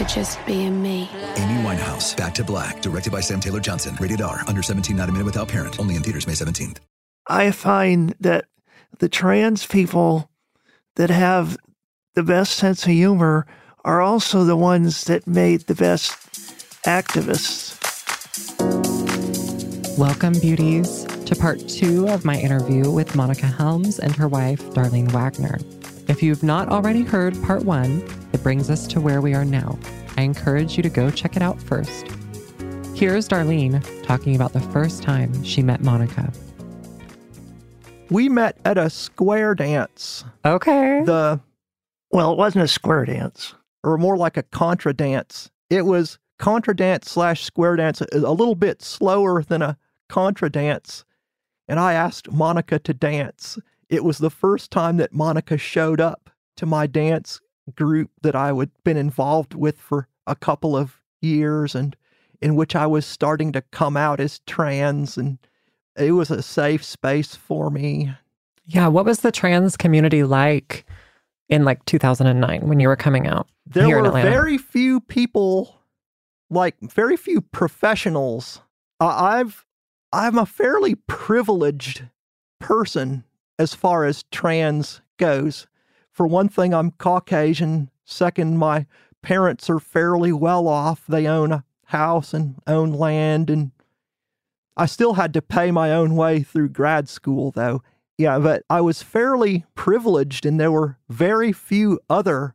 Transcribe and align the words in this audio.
for 0.00 0.08
just 0.08 0.44
being 0.46 0.82
me. 0.82 1.10
Amy 1.36 1.62
Winehouse, 1.62 2.16
Back 2.16 2.32
to 2.34 2.44
Black, 2.44 2.80
directed 2.80 3.12
by 3.12 3.20
Sam 3.20 3.38
Taylor 3.38 3.60
Johnson. 3.60 3.96
Rated 4.00 4.22
R, 4.22 4.42
under 4.46 4.62
17, 4.62 4.96
not 4.96 5.08
a 5.10 5.12
minute 5.12 5.26
without 5.26 5.48
parent. 5.48 5.78
Only 5.78 5.96
in 5.96 6.02
theaters 6.02 6.26
May 6.26 6.32
17th. 6.32 6.78
I 7.26 7.50
find 7.50 8.14
that 8.18 8.46
the 8.98 9.10
trans 9.10 9.66
people 9.66 10.30
that 10.96 11.10
have 11.10 11.58
the 12.14 12.22
best 12.22 12.54
sense 12.54 12.84
of 12.84 12.92
humor 12.92 13.46
are 13.84 14.00
also 14.00 14.44
the 14.44 14.56
ones 14.56 15.04
that 15.04 15.26
made 15.26 15.62
the 15.62 15.74
best 15.74 16.12
activists. 16.84 17.76
Welcome, 19.98 20.32
beauties, 20.40 21.04
to 21.26 21.36
part 21.36 21.60
two 21.68 22.08
of 22.08 22.24
my 22.24 22.38
interview 22.38 22.90
with 22.90 23.14
Monica 23.14 23.46
Helms 23.46 23.98
and 23.98 24.16
her 24.16 24.28
wife, 24.28 24.62
Darlene 24.70 25.10
Wagner. 25.12 25.58
If 26.08 26.22
you've 26.22 26.42
not 26.42 26.70
already 26.70 27.02
heard 27.02 27.40
part 27.42 27.64
one, 27.64 28.02
it 28.32 28.42
brings 28.42 28.70
us 28.70 28.86
to 28.88 29.00
where 29.00 29.20
we 29.20 29.34
are 29.34 29.44
now. 29.44 29.78
I 30.16 30.22
encourage 30.22 30.76
you 30.76 30.82
to 30.82 30.88
go 30.88 31.10
check 31.10 31.36
it 31.36 31.42
out 31.42 31.60
first. 31.60 32.06
Here's 32.94 33.28
Darlene 33.28 33.82
talking 34.04 34.36
about 34.36 34.52
the 34.52 34.60
first 34.60 35.02
time 35.02 35.42
she 35.42 35.62
met 35.62 35.80
Monica. 35.80 36.32
We 38.10 38.28
met 38.28 38.58
at 38.64 38.76
a 38.76 38.90
square 38.90 39.54
dance. 39.54 40.24
Okay. 40.44 41.02
The 41.04 41.40
well, 42.10 42.32
it 42.32 42.38
wasn't 42.38 42.64
a 42.64 42.68
square 42.68 43.04
dance, 43.04 43.54
or 43.84 43.96
more 43.96 44.16
like 44.16 44.36
a 44.36 44.42
contra 44.42 44.92
dance. 44.92 45.50
It 45.70 45.86
was 45.86 46.18
contra 46.38 46.74
dance 46.74 47.08
slash 47.08 47.44
square 47.44 47.76
dance, 47.76 48.00
a 48.00 48.18
little 48.18 48.56
bit 48.56 48.82
slower 48.82 49.42
than 49.42 49.62
a 49.62 49.78
contra 50.08 50.50
dance. 50.50 51.04
And 51.68 51.78
I 51.78 51.92
asked 51.92 52.32
Monica 52.32 52.80
to 52.80 52.92
dance. 52.92 53.58
It 53.88 54.02
was 54.02 54.18
the 54.18 54.30
first 54.30 54.70
time 54.70 54.96
that 54.96 55.12
Monica 55.12 55.56
showed 55.56 56.00
up 56.00 56.30
to 56.56 56.66
my 56.66 56.86
dance 56.88 57.40
group 57.70 58.10
that 58.22 58.34
I 58.36 58.52
had 58.52 58.70
been 58.84 58.96
involved 58.96 59.54
with 59.54 59.78
for 59.80 60.08
a 60.26 60.34
couple 60.36 60.76
of 60.76 61.00
years 61.20 61.74
and 61.74 61.96
in 62.40 62.56
which 62.56 62.74
I 62.74 62.86
was 62.86 63.04
starting 63.04 63.52
to 63.52 63.62
come 63.70 63.96
out 63.96 64.20
as 64.20 64.40
trans 64.46 65.16
and 65.16 65.38
it 65.96 66.12
was 66.12 66.30
a 66.30 66.42
safe 66.42 66.82
space 66.84 67.34
for 67.34 67.70
me. 67.70 68.12
Yeah. 68.64 68.88
What 68.88 69.04
was 69.04 69.20
the 69.20 69.32
trans 69.32 69.76
community 69.76 70.22
like 70.22 70.86
in 71.48 71.64
like 71.64 71.84
2009 71.84 72.68
when 72.68 72.80
you 72.80 72.88
were 72.88 72.96
coming 72.96 73.26
out 73.26 73.48
There 73.66 73.84
here 73.86 73.96
in 73.98 74.02
were 74.02 74.08
Atlanta? 74.08 74.30
very 74.30 74.56
few 74.56 75.00
people, 75.00 75.76
like 76.48 76.76
very 76.80 77.16
few 77.16 77.40
professionals. 77.40 78.60
Uh, 79.00 79.06
I've 79.08 79.64
I'm 80.12 80.38
a 80.38 80.46
fairly 80.46 80.94
privileged 80.94 82.04
person 82.60 83.24
as 83.58 83.74
far 83.74 84.04
as 84.04 84.24
trans 84.30 85.00
goes. 85.18 85.66
For 86.20 86.26
one 86.26 86.50
thing, 86.50 86.74
I'm 86.74 86.90
Caucasian. 86.90 87.88
Second, 88.04 88.58
my 88.58 88.84
parents 89.22 89.70
are 89.70 89.78
fairly 89.78 90.34
well 90.34 90.68
off. 90.68 91.06
They 91.08 91.26
own 91.26 91.50
a 91.50 91.64
house 91.84 92.34
and 92.34 92.56
own 92.66 92.92
land, 92.92 93.48
and 93.48 93.70
I 94.76 94.84
still 94.84 95.14
had 95.14 95.32
to 95.32 95.40
pay 95.40 95.70
my 95.70 95.90
own 95.90 96.16
way 96.16 96.42
through 96.42 96.68
grad 96.68 97.08
school, 97.08 97.50
though. 97.50 97.82
Yeah, 98.18 98.38
but 98.38 98.64
I 98.68 98.82
was 98.82 99.02
fairly 99.02 99.64
privileged, 99.74 100.44
and 100.44 100.60
there 100.60 100.70
were 100.70 100.98
very 101.08 101.54
few 101.54 101.98
other 102.10 102.54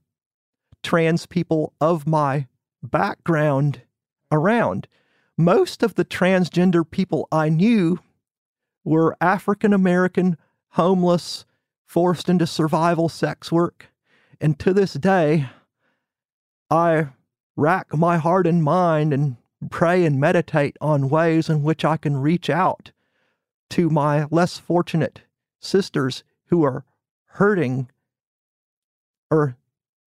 trans 0.83 1.25
people 1.25 1.73
of 1.81 2.05
my 2.05 2.45
background 2.83 3.81
around. 4.31 4.87
Most 5.39 5.81
of 5.81 5.95
the 5.95 6.05
transgender 6.05 6.87
people 6.87 7.27
I 7.31 7.49
knew 7.49 7.97
were 8.83 9.17
African 9.19 9.73
American, 9.73 10.37
homeless, 10.73 11.47
forced 11.85 12.29
into 12.29 12.47
survival 12.47 13.09
sex 13.09 13.51
work. 13.51 13.87
And 14.41 14.57
to 14.59 14.73
this 14.73 14.93
day, 14.93 15.49
I 16.69 17.07
rack 17.55 17.95
my 17.95 18.17
heart 18.17 18.47
and 18.47 18.63
mind 18.63 19.13
and 19.13 19.37
pray 19.69 20.05
and 20.05 20.19
meditate 20.19 20.77
on 20.81 21.09
ways 21.09 21.49
in 21.49 21.63
which 21.63 21.85
I 21.85 21.97
can 21.97 22.17
reach 22.17 22.49
out 22.49 22.91
to 23.71 23.89
my 23.89 24.27
less 24.29 24.57
fortunate 24.57 25.21
sisters 25.59 26.23
who 26.47 26.63
are 26.63 26.85
hurting 27.25 27.89
or 29.31 29.57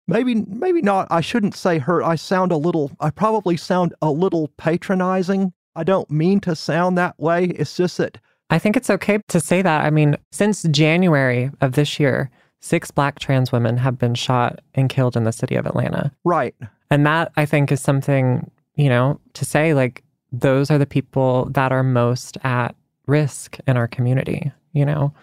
maybe 0.06 0.34
maybe 0.34 0.80
not 0.80 1.08
I 1.10 1.20
shouldn't 1.20 1.56
say 1.56 1.78
hurt 1.78 2.04
I 2.04 2.14
sound 2.14 2.52
a 2.52 2.56
little 2.56 2.92
I 3.00 3.10
probably 3.10 3.56
sound 3.56 3.94
a 4.00 4.10
little 4.10 4.48
patronizing 4.56 5.52
I 5.74 5.84
don't 5.84 6.10
mean 6.10 6.40
to 6.40 6.54
sound 6.54 6.96
that 6.98 7.18
way 7.18 7.46
it's 7.46 7.76
just 7.76 7.98
that 7.98 8.18
I 8.50 8.58
think 8.58 8.76
it's 8.76 8.90
okay 8.90 9.18
to 9.28 9.40
say 9.40 9.62
that. 9.62 9.84
I 9.84 9.90
mean, 9.90 10.16
since 10.32 10.62
January 10.64 11.50
of 11.60 11.72
this 11.72 12.00
year, 12.00 12.30
six 12.60 12.90
black 12.90 13.18
trans 13.18 13.52
women 13.52 13.76
have 13.76 13.98
been 13.98 14.14
shot 14.14 14.60
and 14.74 14.88
killed 14.88 15.16
in 15.16 15.24
the 15.24 15.32
city 15.32 15.54
of 15.54 15.66
Atlanta. 15.66 16.12
right 16.24 16.54
And 16.90 17.06
that 17.06 17.32
I 17.36 17.46
think 17.46 17.70
is 17.70 17.80
something, 17.80 18.50
you 18.74 18.88
know, 18.88 19.20
to 19.34 19.44
say 19.44 19.74
like 19.74 20.02
those 20.32 20.70
are 20.70 20.78
the 20.78 20.86
people 20.86 21.46
that 21.52 21.72
are 21.72 21.82
most 21.82 22.36
at 22.44 22.74
risk 23.06 23.58
in 23.66 23.76
our 23.76 23.88
community, 23.88 24.52
you 24.72 24.84
know? 24.84 25.14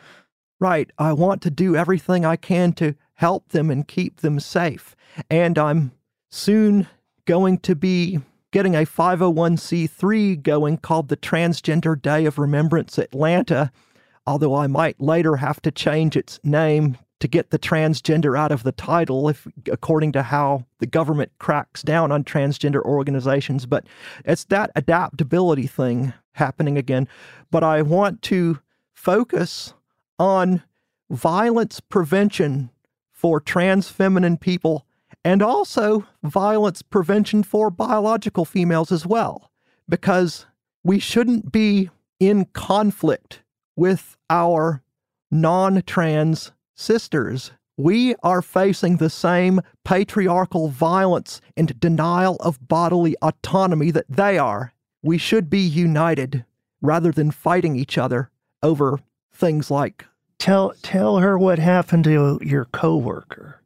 Right. 0.59 0.89
I 0.97 1.13
want 1.13 1.41
to 1.43 1.49
do 1.49 1.75
everything 1.75 2.25
I 2.25 2.37
can 2.37 2.73
to 2.73 2.95
help 3.15 3.49
them 3.49 3.69
and 3.69 3.87
keep 3.87 4.21
them 4.21 4.39
safe. 4.39 4.95
And 5.29 5.57
I'm 5.57 5.91
soon 6.29 6.87
going 7.25 7.59
to 7.59 7.75
be 7.75 8.19
getting 8.55 8.73
a 8.73 8.85
501c3 8.85 10.41
going 10.41 10.77
called 10.77 11.09
the 11.09 11.17
Transgender 11.17 12.01
Day 12.01 12.23
of 12.23 12.39
Remembrance 12.39 12.97
Atlanta, 12.97 13.69
although 14.25 14.55
I 14.55 14.65
might 14.65 15.01
later 15.01 15.35
have 15.35 15.61
to 15.63 15.71
change 15.71 16.15
its 16.15 16.39
name 16.41 16.97
to 17.19 17.27
get 17.27 17.49
the 17.49 17.59
transgender 17.59 18.39
out 18.39 18.53
of 18.53 18.63
the 18.63 18.71
title 18.71 19.27
if 19.27 19.45
according 19.69 20.13
to 20.13 20.23
how 20.23 20.65
the 20.79 20.87
government 20.87 21.33
cracks 21.37 21.83
down 21.83 22.13
on 22.13 22.23
transgender 22.23 22.81
organizations 22.83 23.65
but 23.65 23.85
it's 24.23 24.45
that 24.45 24.71
adaptability 24.73 25.67
thing 25.67 26.13
happening 26.35 26.77
again. 26.77 27.09
But 27.51 27.65
I 27.65 27.81
want 27.81 28.21
to 28.21 28.61
focus 28.93 29.73
on 30.17 30.63
violence 31.09 31.81
prevention 31.81 32.69
for 33.11 33.41
trans 33.41 33.89
feminine 33.89 34.37
people 34.37 34.84
and 35.25 35.41
also 35.41 36.05
violence 36.23 36.83
prevention 36.83 37.41
for 37.41 37.71
biological 37.71 38.45
females 38.45 38.91
as 38.91 39.05
well, 39.05 39.51
because 39.89 40.45
we 40.83 40.99
shouldn't 40.99 41.51
be 41.51 41.89
in 42.19 42.45
conflict 42.53 43.41
with 43.75 44.15
our 44.29 44.83
non 45.31 45.81
trans 45.81 46.51
sisters. 46.75 47.51
We 47.75 48.15
are 48.23 48.41
facing 48.41 48.97
the 48.97 49.09
same 49.09 49.59
patriarchal 49.83 50.69
violence 50.69 51.41
and 51.57 51.77
denial 51.77 52.37
of 52.39 52.65
bodily 52.65 53.17
autonomy 53.21 53.91
that 53.91 54.05
they 54.07 54.37
are. 54.37 54.73
We 55.03 55.17
should 55.17 55.49
be 55.49 55.59
united 55.59 56.45
rather 56.81 57.11
than 57.11 57.31
fighting 57.31 57.75
each 57.75 57.97
other 57.97 58.29
over 58.63 58.99
things 59.33 59.69
like 59.69 60.05
Tell 60.37 60.73
tell 60.81 61.17
her 61.19 61.37
what 61.37 61.59
happened 61.59 62.03
to 62.03 62.39
your 62.41 62.65
coworker. 62.65 63.61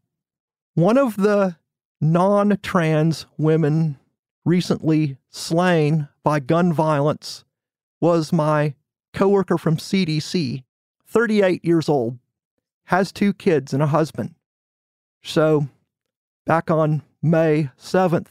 One 0.79 0.97
of 0.97 1.17
the 1.17 1.57
non 1.99 2.57
trans 2.63 3.25
women 3.37 3.97
recently 4.45 5.17
slain 5.29 6.07
by 6.23 6.39
gun 6.39 6.71
violence 6.71 7.43
was 7.99 8.31
my 8.31 8.73
coworker 9.13 9.57
from 9.57 9.77
CDC, 9.77 10.63
38 11.05 11.65
years 11.65 11.89
old, 11.89 12.17
has 12.85 13.11
two 13.11 13.33
kids 13.33 13.73
and 13.73 13.83
a 13.83 13.87
husband. 13.87 14.35
So, 15.21 15.67
back 16.45 16.71
on 16.71 17.01
May 17.21 17.69
7th, 17.77 18.27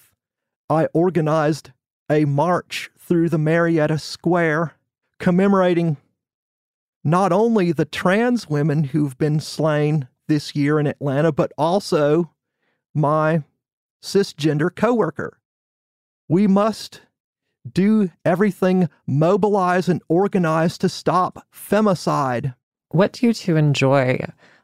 I 0.70 0.86
organized 0.94 1.72
a 2.10 2.24
march 2.24 2.90
through 2.98 3.28
the 3.28 3.38
Marietta 3.38 3.98
Square 3.98 4.74
commemorating 5.18 5.98
not 7.04 7.32
only 7.32 7.72
the 7.72 7.84
trans 7.84 8.48
women 8.48 8.84
who've 8.84 9.18
been 9.18 9.40
slain 9.40 10.08
this 10.28 10.54
year 10.54 10.78
in 10.78 10.86
Atlanta, 10.86 11.32
but 11.32 11.52
also 11.58 12.30
my 12.94 13.42
cisgender 14.02 14.74
coworker. 14.74 15.38
We 16.28 16.46
must 16.46 17.02
do 17.70 18.10
everything 18.24 18.88
mobilize 19.06 19.88
and 19.88 20.02
organize 20.08 20.78
to 20.78 20.88
stop 20.88 21.46
femicide. 21.52 22.54
What 22.90 23.12
do 23.12 23.26
you 23.26 23.34
two 23.34 23.56
enjoy, 23.56 24.20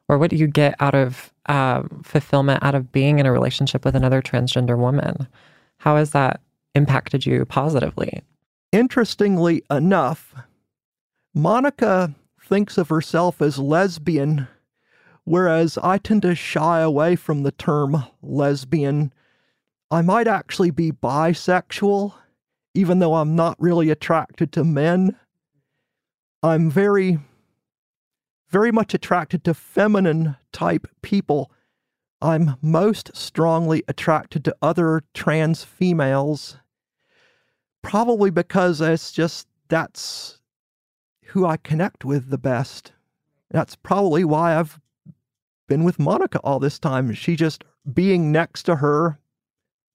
or 0.09 0.19
what 0.19 0.31
do 0.31 0.37
you 0.37 0.47
get 0.47 0.75
out 0.81 0.95
of 0.95 1.33
um, 1.47 2.03
fulfillment 2.05 2.63
out 2.63 2.75
of 2.75 2.93
being 2.93 3.19
in 3.19 3.27
a 3.27 3.33
relationship 3.33 3.85
with 3.85 3.95
another 3.95 4.23
transgender 4.23 4.79
woman? 4.79 5.29
How 5.79 5.97
has 5.97 6.11
that 6.11 6.41
impacted 6.75 7.27
you 7.27 7.45
positively? 7.45 8.23
Interestingly 8.73 9.63
enough, 9.71 10.35
Monica 11.35 12.15
thinks 12.43 12.79
of 12.79 12.89
herself 12.89 13.43
as 13.43 13.59
lesbian, 13.59 14.49
whereas 15.25 15.79
I 15.83 15.99
tend 15.99 16.23
to 16.23 16.35
shy 16.35 16.81
away 16.81 17.17
from 17.17 17.43
the 17.43 17.53
term 17.53 18.05
lesbian. 18.23 19.13
I 19.91 20.03
might 20.03 20.29
actually 20.29 20.71
be 20.71 20.93
bisexual, 20.93 22.15
even 22.75 22.99
though 22.99 23.15
I'm 23.15 23.35
not 23.35 23.61
really 23.61 23.91
attracted 23.91 24.53
to 24.53 24.65
men. 24.65 25.17
I'm 26.43 26.71
very, 26.71 27.19
very 28.49 28.71
much 28.71 28.93
attracted 28.93 29.45
to 29.45 29.55
feminine 29.55 30.37
type 30.53 30.87
people. 31.03 31.51
I'm 32.21 32.57
most 32.61 33.15
strongly 33.17 33.83
attracted 33.89 34.45
to 34.45 34.57
other 34.61 35.05
trans 35.15 35.65
females, 35.65 36.59
probably 37.83 38.31
because 38.31 38.81
it's 38.81 39.13
just 39.13 39.47
that's 39.69 40.41
who 41.27 41.47
I 41.47 41.57
connect 41.57 42.05
with 42.05 42.31
the 42.31 42.39
best. 42.39 42.93
That's 43.51 43.77
probably 43.77 44.25
why 44.25 44.59
I've 44.59 44.81
been 45.67 45.85
with 45.85 45.99
Monica 45.99 46.39
all 46.41 46.59
this 46.59 46.79
time. 46.79 47.13
She 47.15 47.37
just 47.37 47.65
being 47.93 48.33
next 48.33 48.65
to 48.65 48.77
her, 48.77 49.19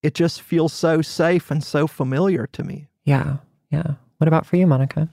it 0.02 0.14
just 0.14 0.42
feels 0.42 0.74
so 0.74 1.02
safe 1.02 1.52
and 1.52 1.64
so 1.64 1.88
familiar 1.88 2.48
to 2.48 2.64
me. 2.64 2.88
Yeah, 3.04 3.38
yeah. 3.72 3.96
What 4.18 4.28
about 4.28 4.46
for 4.46 4.58
you, 4.58 4.68
Monica? 4.68 5.10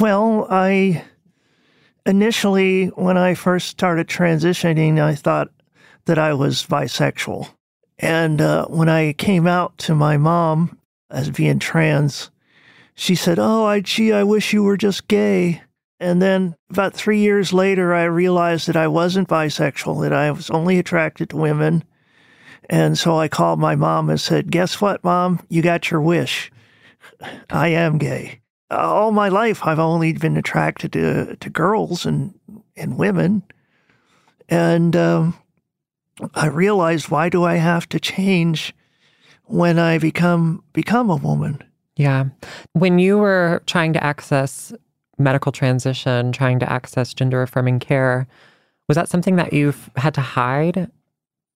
Well, 0.00 0.46
I 0.50 1.04
initially, 2.06 2.86
when 2.88 3.16
I 3.16 3.34
first 3.34 3.68
started 3.68 4.06
transitioning, 4.06 5.00
I 5.00 5.14
thought 5.14 5.50
that 6.06 6.18
I 6.18 6.34
was 6.34 6.64
bisexual. 6.64 7.48
And 7.98 8.40
uh, 8.40 8.66
when 8.66 8.88
I 8.88 9.12
came 9.14 9.46
out 9.46 9.76
to 9.78 9.94
my 9.94 10.16
mom 10.16 10.78
as 11.10 11.30
being 11.30 11.58
trans, 11.58 12.30
she 12.94 13.14
said, 13.14 13.38
Oh, 13.38 13.64
I, 13.64 13.80
gee, 13.80 14.12
I 14.12 14.24
wish 14.24 14.52
you 14.52 14.62
were 14.62 14.76
just 14.76 15.08
gay. 15.08 15.62
And 16.00 16.20
then 16.20 16.56
about 16.70 16.94
three 16.94 17.20
years 17.20 17.52
later, 17.52 17.94
I 17.94 18.04
realized 18.04 18.66
that 18.66 18.76
I 18.76 18.88
wasn't 18.88 19.28
bisexual, 19.28 20.02
that 20.02 20.12
I 20.12 20.30
was 20.30 20.50
only 20.50 20.78
attracted 20.78 21.30
to 21.30 21.36
women. 21.36 21.84
And 22.68 22.98
so 22.98 23.18
I 23.18 23.28
called 23.28 23.58
my 23.58 23.76
mom 23.76 24.10
and 24.10 24.20
said, 24.20 24.50
Guess 24.50 24.80
what, 24.80 25.04
mom? 25.04 25.44
You 25.48 25.62
got 25.62 25.90
your 25.90 26.00
wish. 26.00 26.50
I 27.50 27.68
am 27.68 27.98
gay. 27.98 28.40
All 28.70 29.12
my 29.12 29.28
life, 29.28 29.64
I've 29.64 29.78
only 29.78 30.12
been 30.14 30.36
attracted 30.36 30.92
to, 30.94 31.36
to 31.36 31.50
girls 31.50 32.06
and, 32.06 32.34
and 32.76 32.98
women. 32.98 33.42
And 34.48 34.96
um, 34.96 35.34
I 36.34 36.46
realized, 36.46 37.10
why 37.10 37.28
do 37.28 37.44
I 37.44 37.56
have 37.56 37.88
to 37.90 38.00
change 38.00 38.74
when 39.44 39.78
I 39.78 39.98
become 39.98 40.64
become 40.72 41.10
a 41.10 41.16
woman? 41.16 41.62
Yeah. 41.96 42.26
When 42.72 42.98
you 42.98 43.18
were 43.18 43.62
trying 43.66 43.92
to 43.92 44.02
access 44.02 44.72
medical 45.18 45.52
transition, 45.52 46.32
trying 46.32 46.58
to 46.60 46.70
access 46.72 47.14
gender 47.14 47.42
affirming 47.42 47.78
care, 47.78 48.26
was 48.88 48.96
that 48.96 49.08
something 49.08 49.36
that 49.36 49.52
you've 49.52 49.90
had 49.96 50.14
to 50.14 50.20
hide? 50.20 50.90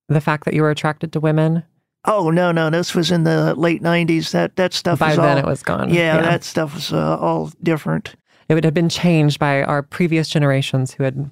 The 0.08 0.20
fact 0.20 0.44
that 0.44 0.54
you 0.54 0.62
were 0.62 0.70
attracted 0.70 1.12
to 1.12 1.20
women? 1.20 1.62
Oh 2.04 2.30
no, 2.30 2.52
no, 2.52 2.70
this 2.70 2.94
was 2.94 3.10
in 3.10 3.24
the 3.24 3.54
late 3.54 3.82
'90s. 3.82 4.30
That 4.30 4.56
that 4.56 4.72
stuff 4.72 4.98
By 5.00 5.08
was 5.08 5.16
then 5.16 5.38
all, 5.38 5.44
it 5.44 5.46
was 5.46 5.62
gone. 5.62 5.90
Yeah, 5.92 6.16
Yeah. 6.16 6.22
that 6.22 6.44
stuff 6.44 6.74
was 6.74 6.92
uh, 6.92 7.18
all 7.18 7.50
different. 7.62 8.14
It 8.48 8.54
would 8.54 8.64
have 8.64 8.72
been 8.72 8.88
changed 8.88 9.38
by 9.38 9.62
our 9.62 9.82
previous 9.82 10.28
generations 10.28 10.94
who 10.94 11.04
had 11.04 11.30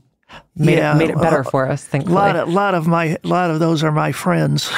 made, 0.57 0.77
Yeah, 0.77 0.95
it, 0.95 0.99
made 0.99 1.11
it 1.11 1.21
better 1.21 1.41
uh, 1.41 1.45
for 1.51 1.67
us, 1.67 1.89
A 1.95 1.99
lot 2.01 2.37
of 2.37 2.49
lot 2.49 2.75
of 2.75 2.87
my 2.87 3.17
lot 3.23 3.51
of 3.51 3.59
those 3.61 3.83
are 3.83 3.93
my 3.93 4.13
friends, 4.13 4.71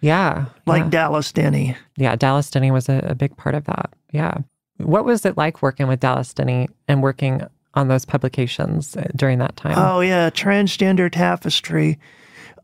yeah. 0.00 0.46
like 0.64 0.84
yeah. 0.84 0.90
Dallas 0.90 1.32
Denny. 1.32 1.76
Yeah, 1.96 2.16
Dallas 2.16 2.50
Denny 2.50 2.70
was 2.70 2.88
a, 2.88 3.04
a 3.08 3.14
big 3.14 3.36
part 3.36 3.54
of 3.54 3.64
that. 3.64 3.92
Yeah. 4.12 4.38
What 4.82 5.04
was 5.04 5.24
it 5.24 5.36
like 5.36 5.62
working 5.62 5.88
with 5.88 6.00
Dallas 6.00 6.32
Denny 6.32 6.68
and 6.88 7.02
working 7.02 7.42
on 7.74 7.88
those 7.88 8.04
publications 8.04 8.96
uh, 8.96 9.08
during 9.16 9.38
that 9.38 9.56
time? 9.56 9.74
Oh 9.76 10.00
yeah, 10.00 10.30
transgender 10.30 11.10
tapestry. 11.10 11.98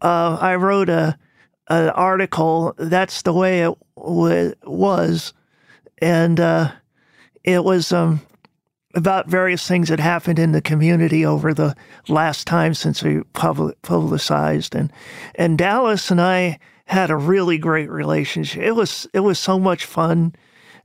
Uh, 0.00 0.38
I 0.40 0.54
wrote 0.56 0.88
a 0.88 1.18
an 1.68 1.90
article. 1.90 2.74
That's 2.78 3.22
the 3.22 3.32
way 3.32 3.62
it 3.62 3.74
w- 3.96 4.54
was, 4.64 5.32
and 5.98 6.40
uh, 6.40 6.72
it 7.44 7.64
was 7.64 7.92
um, 7.92 8.20
about 8.94 9.28
various 9.28 9.66
things 9.66 9.88
that 9.88 10.00
happened 10.00 10.38
in 10.38 10.52
the 10.52 10.62
community 10.62 11.24
over 11.24 11.52
the 11.52 11.74
last 12.08 12.46
time 12.46 12.74
since 12.74 13.02
we 13.02 13.22
public, 13.32 13.80
publicized. 13.82 14.74
And 14.74 14.92
and 15.34 15.58
Dallas 15.58 16.10
and 16.10 16.20
I 16.20 16.58
had 16.86 17.10
a 17.10 17.16
really 17.16 17.58
great 17.58 17.90
relationship. 17.90 18.62
It 18.62 18.72
was 18.72 19.06
it 19.12 19.20
was 19.20 19.38
so 19.38 19.58
much 19.58 19.84
fun. 19.84 20.34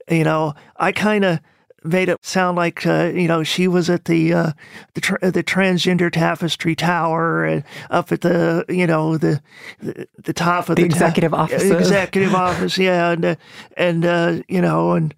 You 0.10 0.24
know, 0.24 0.54
I 0.78 0.92
kind 0.92 1.24
of 1.26 1.40
made 1.86 2.08
it 2.08 2.18
sound 2.26 2.56
like 2.58 2.86
uh, 2.86 3.12
you 3.14 3.28
know 3.28 3.44
she 3.44 3.68
was 3.68 3.90
at 3.90 4.06
the 4.06 4.34
uh, 4.34 4.52
the 4.94 5.02
tr- 5.02 5.18
the 5.22 5.44
transgender 5.44 6.12
tapestry 6.12 6.76
tower 6.76 7.44
and 7.46 7.64
up 7.90 8.12
at 8.12 8.22
the 8.22 8.66
you 8.70 8.88
know 8.88 9.18
the 9.18 9.42
the, 9.80 10.08
the 10.18 10.34
top 10.34 10.70
of 10.70 10.76
The 10.78 10.84
the, 10.84 10.90
ta- 10.90 10.96
executive 10.96 11.34
offices. 11.34 11.72
executive 11.72 12.34
office 12.48 12.78
yeah 12.78 13.12
and 13.12 13.26
uh, 13.26 13.36
and 13.76 14.06
uh, 14.06 14.42
you 14.48 14.62
know 14.62 14.94
and 14.94 15.14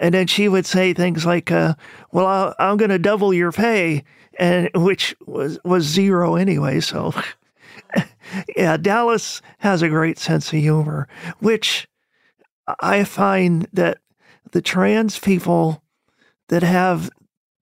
and 0.00 0.14
then 0.14 0.26
she 0.26 0.48
would 0.48 0.64
say 0.64 0.94
things 0.94 1.26
like 1.26 1.50
uh, 1.50 1.74
well 2.12 2.26
I'll, 2.26 2.54
I'm 2.58 2.76
going 2.78 2.90
to 2.90 2.98
double 2.98 3.34
your 3.34 3.52
pay 3.52 4.04
and 4.38 4.70
which 4.74 5.14
was 5.26 5.58
was 5.64 5.84
zero 5.84 6.36
anyway 6.36 6.80
so 6.80 7.12
yeah 8.56 8.76
Dallas 8.78 9.42
has 9.58 9.82
a 9.82 9.88
great 9.88 10.18
sense 10.18 10.52
of 10.52 10.58
humor 10.58 11.06
which 11.40 11.86
I 12.80 13.04
find 13.04 13.66
that 13.72 13.98
the 14.52 14.62
trans 14.62 15.18
people 15.18 15.82
that 16.48 16.62
have 16.62 17.10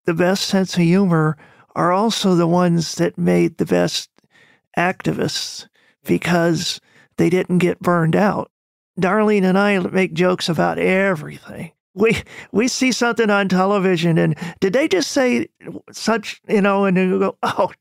the 0.04 0.14
best 0.14 0.44
sense 0.46 0.74
of 0.74 0.82
humor 0.82 1.36
are 1.74 1.92
also 1.92 2.34
the 2.34 2.46
ones 2.46 2.94
that 2.94 3.18
made 3.18 3.58
the 3.58 3.66
best 3.66 4.10
activists 4.78 5.68
because 6.04 6.80
they 7.18 7.28
didn't 7.28 7.58
get 7.58 7.80
burned 7.80 8.16
out. 8.16 8.50
Darlene 8.98 9.44
and 9.44 9.58
I 9.58 9.78
make 9.78 10.14
jokes 10.14 10.48
about 10.48 10.78
everything. 10.78 11.72
We 11.94 12.22
we 12.52 12.68
see 12.68 12.92
something 12.92 13.30
on 13.30 13.48
television 13.48 14.18
and 14.18 14.36
did 14.60 14.74
they 14.74 14.86
just 14.86 15.10
say 15.10 15.48
such 15.92 16.42
you 16.46 16.60
know 16.60 16.84
and 16.84 16.96
then 16.96 17.10
we 17.10 17.18
go 17.18 17.38
oh 17.42 17.72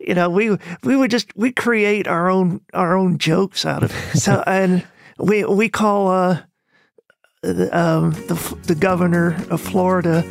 you 0.00 0.14
know 0.14 0.28
we 0.28 0.58
we 0.82 0.96
would 0.96 1.10
just 1.10 1.36
we 1.36 1.52
create 1.52 2.08
our 2.08 2.28
own 2.28 2.60
our 2.72 2.96
own 2.96 3.16
jokes 3.18 3.64
out 3.64 3.84
of 3.84 3.92
it. 3.92 4.18
So 4.18 4.42
and 4.46 4.84
we 5.18 5.44
we 5.44 5.68
call 5.68 6.08
uh 6.08 6.42
um, 7.72 8.12
the 8.28 8.58
the 8.66 8.74
governor 8.74 9.36
of 9.50 9.60
Florida 9.60 10.24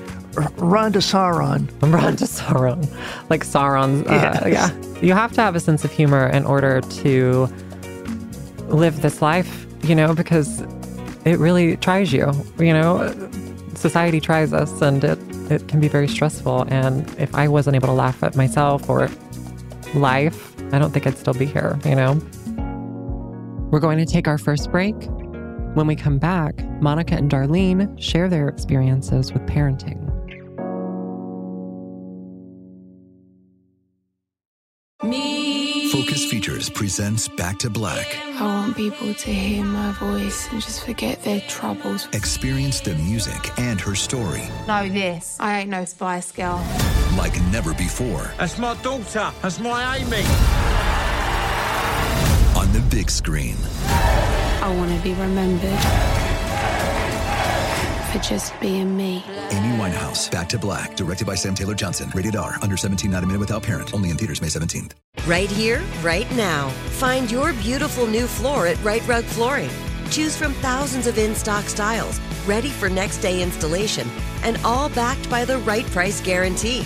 Ron 0.57 0.91
DeSauron. 0.93 1.69
Ron 1.93 2.15
Sauron. 2.15 3.29
Like 3.29 3.45
Sauron's. 3.45 4.07
Uh, 4.07 4.43
Yes. 4.47 4.71
Yeah. 4.71 4.99
You 5.01 5.13
have 5.13 5.31
to 5.33 5.41
have 5.41 5.55
a 5.55 5.59
sense 5.59 5.83
of 5.83 5.91
humor 5.91 6.27
in 6.27 6.45
order 6.45 6.81
to 6.81 7.47
live 8.67 9.01
this 9.01 9.21
life, 9.21 9.65
you 9.83 9.95
know, 9.95 10.13
because 10.15 10.61
it 11.25 11.37
really 11.37 11.77
tries 11.77 12.11
you. 12.13 12.31
You 12.57 12.73
know, 12.73 13.13
society 13.75 14.19
tries 14.19 14.53
us 14.53 14.81
and 14.81 15.03
it, 15.03 15.19
it 15.51 15.67
can 15.67 15.79
be 15.79 15.87
very 15.87 16.07
stressful. 16.07 16.63
And 16.69 17.07
if 17.19 17.35
I 17.35 17.47
wasn't 17.47 17.75
able 17.75 17.87
to 17.87 17.93
laugh 17.93 18.23
at 18.23 18.35
myself 18.35 18.89
or 18.89 19.09
life, 19.93 20.53
I 20.73 20.79
don't 20.79 20.91
think 20.91 21.05
I'd 21.05 21.17
still 21.17 21.33
be 21.33 21.45
here, 21.45 21.77
you 21.85 21.95
know? 21.95 22.13
We're 23.71 23.79
going 23.81 23.97
to 23.99 24.05
take 24.05 24.27
our 24.27 24.37
first 24.37 24.71
break. 24.71 24.95
When 25.73 25.87
we 25.87 25.95
come 25.95 26.19
back, 26.19 26.63
Monica 26.81 27.15
and 27.15 27.31
Darlene 27.31 27.99
share 27.99 28.29
their 28.29 28.47
experiences 28.47 29.33
with 29.33 29.41
parenting. 29.47 29.99
Me. 35.03 35.89
Focus 35.91 36.25
Features 36.25 36.69
presents 36.69 37.27
Back 37.27 37.57
to 37.59 37.69
Black. 37.69 38.15
I 38.39 38.41
want 38.43 38.77
people 38.77 39.13
to 39.13 39.33
hear 39.33 39.63
my 39.63 39.91
voice 39.93 40.47
and 40.51 40.61
just 40.61 40.85
forget 40.85 41.21
their 41.23 41.41
troubles. 41.41 42.07
Experience 42.13 42.79
the 42.79 42.95
music 42.95 43.51
and 43.59 43.79
her 43.81 43.95
story 43.95 44.43
Know 44.67 44.87
this. 44.89 45.37
I 45.39 45.59
ain't 45.61 45.69
no 45.69 45.85
Spice 45.85 46.31
Girl. 46.31 46.63
like 47.17 47.39
never 47.51 47.73
before 47.73 48.31
That's 48.37 48.57
my 48.57 48.75
daughter. 48.81 49.31
That's 49.41 49.59
my 49.59 49.97
Amy. 49.97 50.23
on 52.57 52.71
the 52.71 52.83
big 52.89 53.09
screen. 53.09 53.57
I 54.63 54.73
want 54.77 54.95
to 54.95 55.03
be 55.03 55.13
remembered 55.15 55.77
for 58.13 58.19
just 58.19 58.57
being 58.61 58.95
me. 58.95 59.21
Amy 59.51 59.77
Winehouse, 59.77 60.31
Back 60.31 60.47
to 60.49 60.57
Black, 60.57 60.95
directed 60.95 61.27
by 61.27 61.35
Sam 61.35 61.53
Taylor 61.53 61.75
Johnson. 61.75 62.09
Rated 62.15 62.37
R, 62.37 62.57
under 62.61 62.77
17, 62.77 63.11
not 63.11 63.25
a 63.25 63.27
minute 63.27 63.41
without 63.41 63.61
parent. 63.61 63.93
Only 63.93 64.09
in 64.09 64.15
theaters 64.15 64.41
May 64.41 64.47
17th. 64.47 64.93
Right 65.27 65.51
here, 65.51 65.81
right 66.01 66.31
now. 66.31 66.69
Find 66.91 67.29
your 67.29 67.51
beautiful 67.55 68.07
new 68.07 68.25
floor 68.25 68.65
at 68.67 68.81
Rite 68.85 69.05
Rug 69.05 69.25
Flooring. 69.25 69.69
Choose 70.09 70.37
from 70.37 70.53
thousands 70.53 71.07
of 71.07 71.17
in 71.17 71.35
stock 71.35 71.65
styles, 71.65 72.21
ready 72.45 72.69
for 72.69 72.89
next 72.89 73.17
day 73.17 73.43
installation, 73.43 74.07
and 74.43 74.57
all 74.63 74.87
backed 74.87 75.29
by 75.29 75.43
the 75.43 75.57
right 75.59 75.85
price 75.87 76.21
guarantee. 76.21 76.85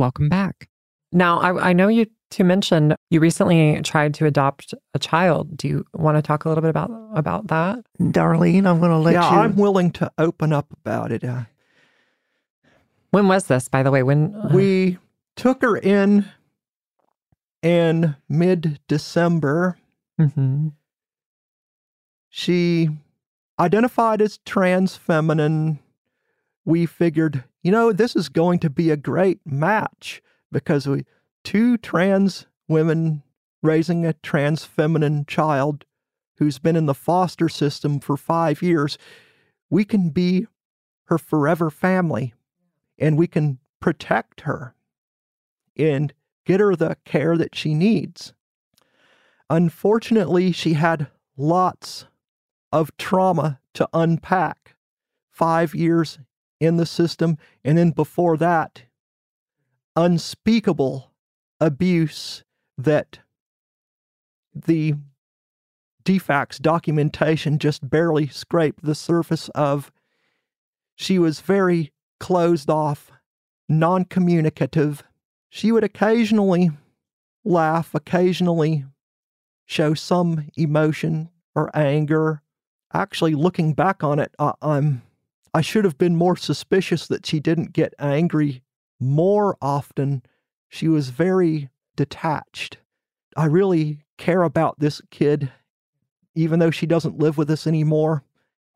welcome 0.00 0.28
back. 0.28 0.68
Now, 1.12 1.38
I, 1.40 1.70
I 1.70 1.72
know 1.72 1.88
you 1.88 2.06
two 2.30 2.44
mentioned 2.44 2.96
you 3.10 3.20
recently 3.20 3.80
tried 3.82 4.14
to 4.14 4.26
adopt 4.26 4.72
a 4.94 4.98
child. 4.98 5.56
Do 5.56 5.68
you 5.68 5.84
want 5.92 6.16
to 6.16 6.22
talk 6.22 6.44
a 6.44 6.48
little 6.48 6.62
bit 6.62 6.70
about 6.70 6.90
about 7.14 7.48
that? 7.48 7.84
Darlene, 8.00 8.66
I'm 8.66 8.78
going 8.78 8.90
to 8.90 8.96
let 8.96 9.14
yeah, 9.14 9.30
you. 9.30 9.38
I'm 9.38 9.56
willing 9.56 9.90
to 9.92 10.10
open 10.18 10.52
up 10.52 10.66
about 10.72 11.12
it. 11.12 11.22
Uh, 11.22 11.42
When 13.10 13.28
was 13.28 13.44
this, 13.44 13.68
by 13.68 13.82
the 13.82 13.90
way? 13.90 14.02
When 14.02 14.34
uh, 14.34 14.50
we 14.52 14.98
took 15.36 15.62
her 15.62 15.76
in 15.76 16.24
in 17.62 18.16
mid 18.28 18.80
December. 18.88 19.76
Mhm. 20.18 20.72
She 22.30 22.90
identified 23.58 24.22
as 24.22 24.38
trans 24.46 24.96
feminine. 24.96 25.80
We 26.70 26.86
figured, 26.86 27.42
you 27.64 27.72
know, 27.72 27.92
this 27.92 28.14
is 28.14 28.28
going 28.28 28.60
to 28.60 28.70
be 28.70 28.90
a 28.90 28.96
great 28.96 29.40
match 29.44 30.22
because 30.52 30.86
we 30.86 31.04
two 31.42 31.76
trans 31.76 32.46
women 32.68 33.24
raising 33.60 34.06
a 34.06 34.12
trans 34.12 34.64
feminine 34.64 35.26
child 35.26 35.84
who's 36.36 36.60
been 36.60 36.76
in 36.76 36.86
the 36.86 36.94
foster 36.94 37.48
system 37.48 37.98
for 37.98 38.16
5 38.16 38.62
years. 38.62 38.98
We 39.68 39.84
can 39.84 40.10
be 40.10 40.46
her 41.06 41.18
forever 41.18 41.70
family 41.70 42.34
and 43.00 43.18
we 43.18 43.26
can 43.26 43.58
protect 43.80 44.42
her 44.42 44.76
and 45.76 46.14
get 46.46 46.60
her 46.60 46.76
the 46.76 46.96
care 47.04 47.36
that 47.36 47.56
she 47.56 47.74
needs. 47.74 48.32
Unfortunately, 49.50 50.52
she 50.52 50.74
had 50.74 51.08
lots 51.36 52.06
of 52.70 52.96
trauma 52.96 53.58
to 53.74 53.88
unpack. 53.92 54.76
Five 55.32 55.74
years 55.74 56.20
in 56.60 56.76
the 56.76 56.86
system, 56.86 57.38
and 57.64 57.76
then 57.78 57.90
before 57.90 58.36
that, 58.36 58.82
unspeakable 59.96 61.10
abuse 61.58 62.44
that 62.78 63.18
the 64.54 64.94
DFACS 66.04 66.60
documentation 66.60 67.58
just 67.58 67.88
barely 67.88 68.26
scraped 68.28 68.84
the 68.84 68.94
surface 68.94 69.48
of. 69.50 69.90
She 70.94 71.18
was 71.18 71.40
very 71.40 71.92
closed 72.18 72.68
off, 72.68 73.10
non 73.68 74.04
communicative. 74.04 75.02
She 75.48 75.72
would 75.72 75.84
occasionally 75.84 76.70
laugh, 77.44 77.94
occasionally 77.94 78.84
show 79.66 79.94
some 79.94 80.48
emotion 80.56 81.30
or 81.54 81.74
anger. 81.76 82.42
Actually, 82.92 83.34
looking 83.34 83.72
back 83.72 84.02
on 84.02 84.18
it, 84.18 84.34
I, 84.38 84.52
I'm 84.60 85.02
I 85.52 85.60
should 85.60 85.84
have 85.84 85.98
been 85.98 86.16
more 86.16 86.36
suspicious 86.36 87.06
that 87.08 87.26
she 87.26 87.40
didn't 87.40 87.72
get 87.72 87.94
angry 87.98 88.62
more 89.00 89.56
often. 89.60 90.22
She 90.68 90.88
was 90.88 91.10
very 91.10 91.70
detached. 91.96 92.78
I 93.36 93.46
really 93.46 94.04
care 94.16 94.42
about 94.42 94.78
this 94.78 95.00
kid, 95.10 95.50
even 96.34 96.58
though 96.58 96.70
she 96.70 96.86
doesn't 96.86 97.18
live 97.18 97.36
with 97.36 97.50
us 97.50 97.66
anymore. 97.66 98.22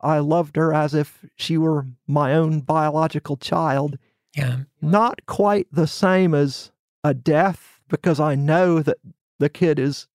I 0.00 0.18
loved 0.18 0.56
her 0.56 0.74
as 0.74 0.94
if 0.94 1.24
she 1.36 1.56
were 1.56 1.86
my 2.06 2.34
own 2.34 2.60
biological 2.60 3.36
child. 3.36 3.98
Yeah. 4.36 4.58
Not 4.82 5.24
quite 5.26 5.68
the 5.70 5.86
same 5.86 6.34
as 6.34 6.72
a 7.04 7.14
death, 7.14 7.80
because 7.88 8.18
I 8.18 8.34
know 8.34 8.80
that 8.80 8.98
the 9.38 9.48
kid 9.48 9.78
is 9.78 10.08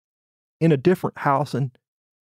in 0.60 0.72
a 0.72 0.78
different 0.78 1.20
house 1.20 1.54
and 1.54 1.72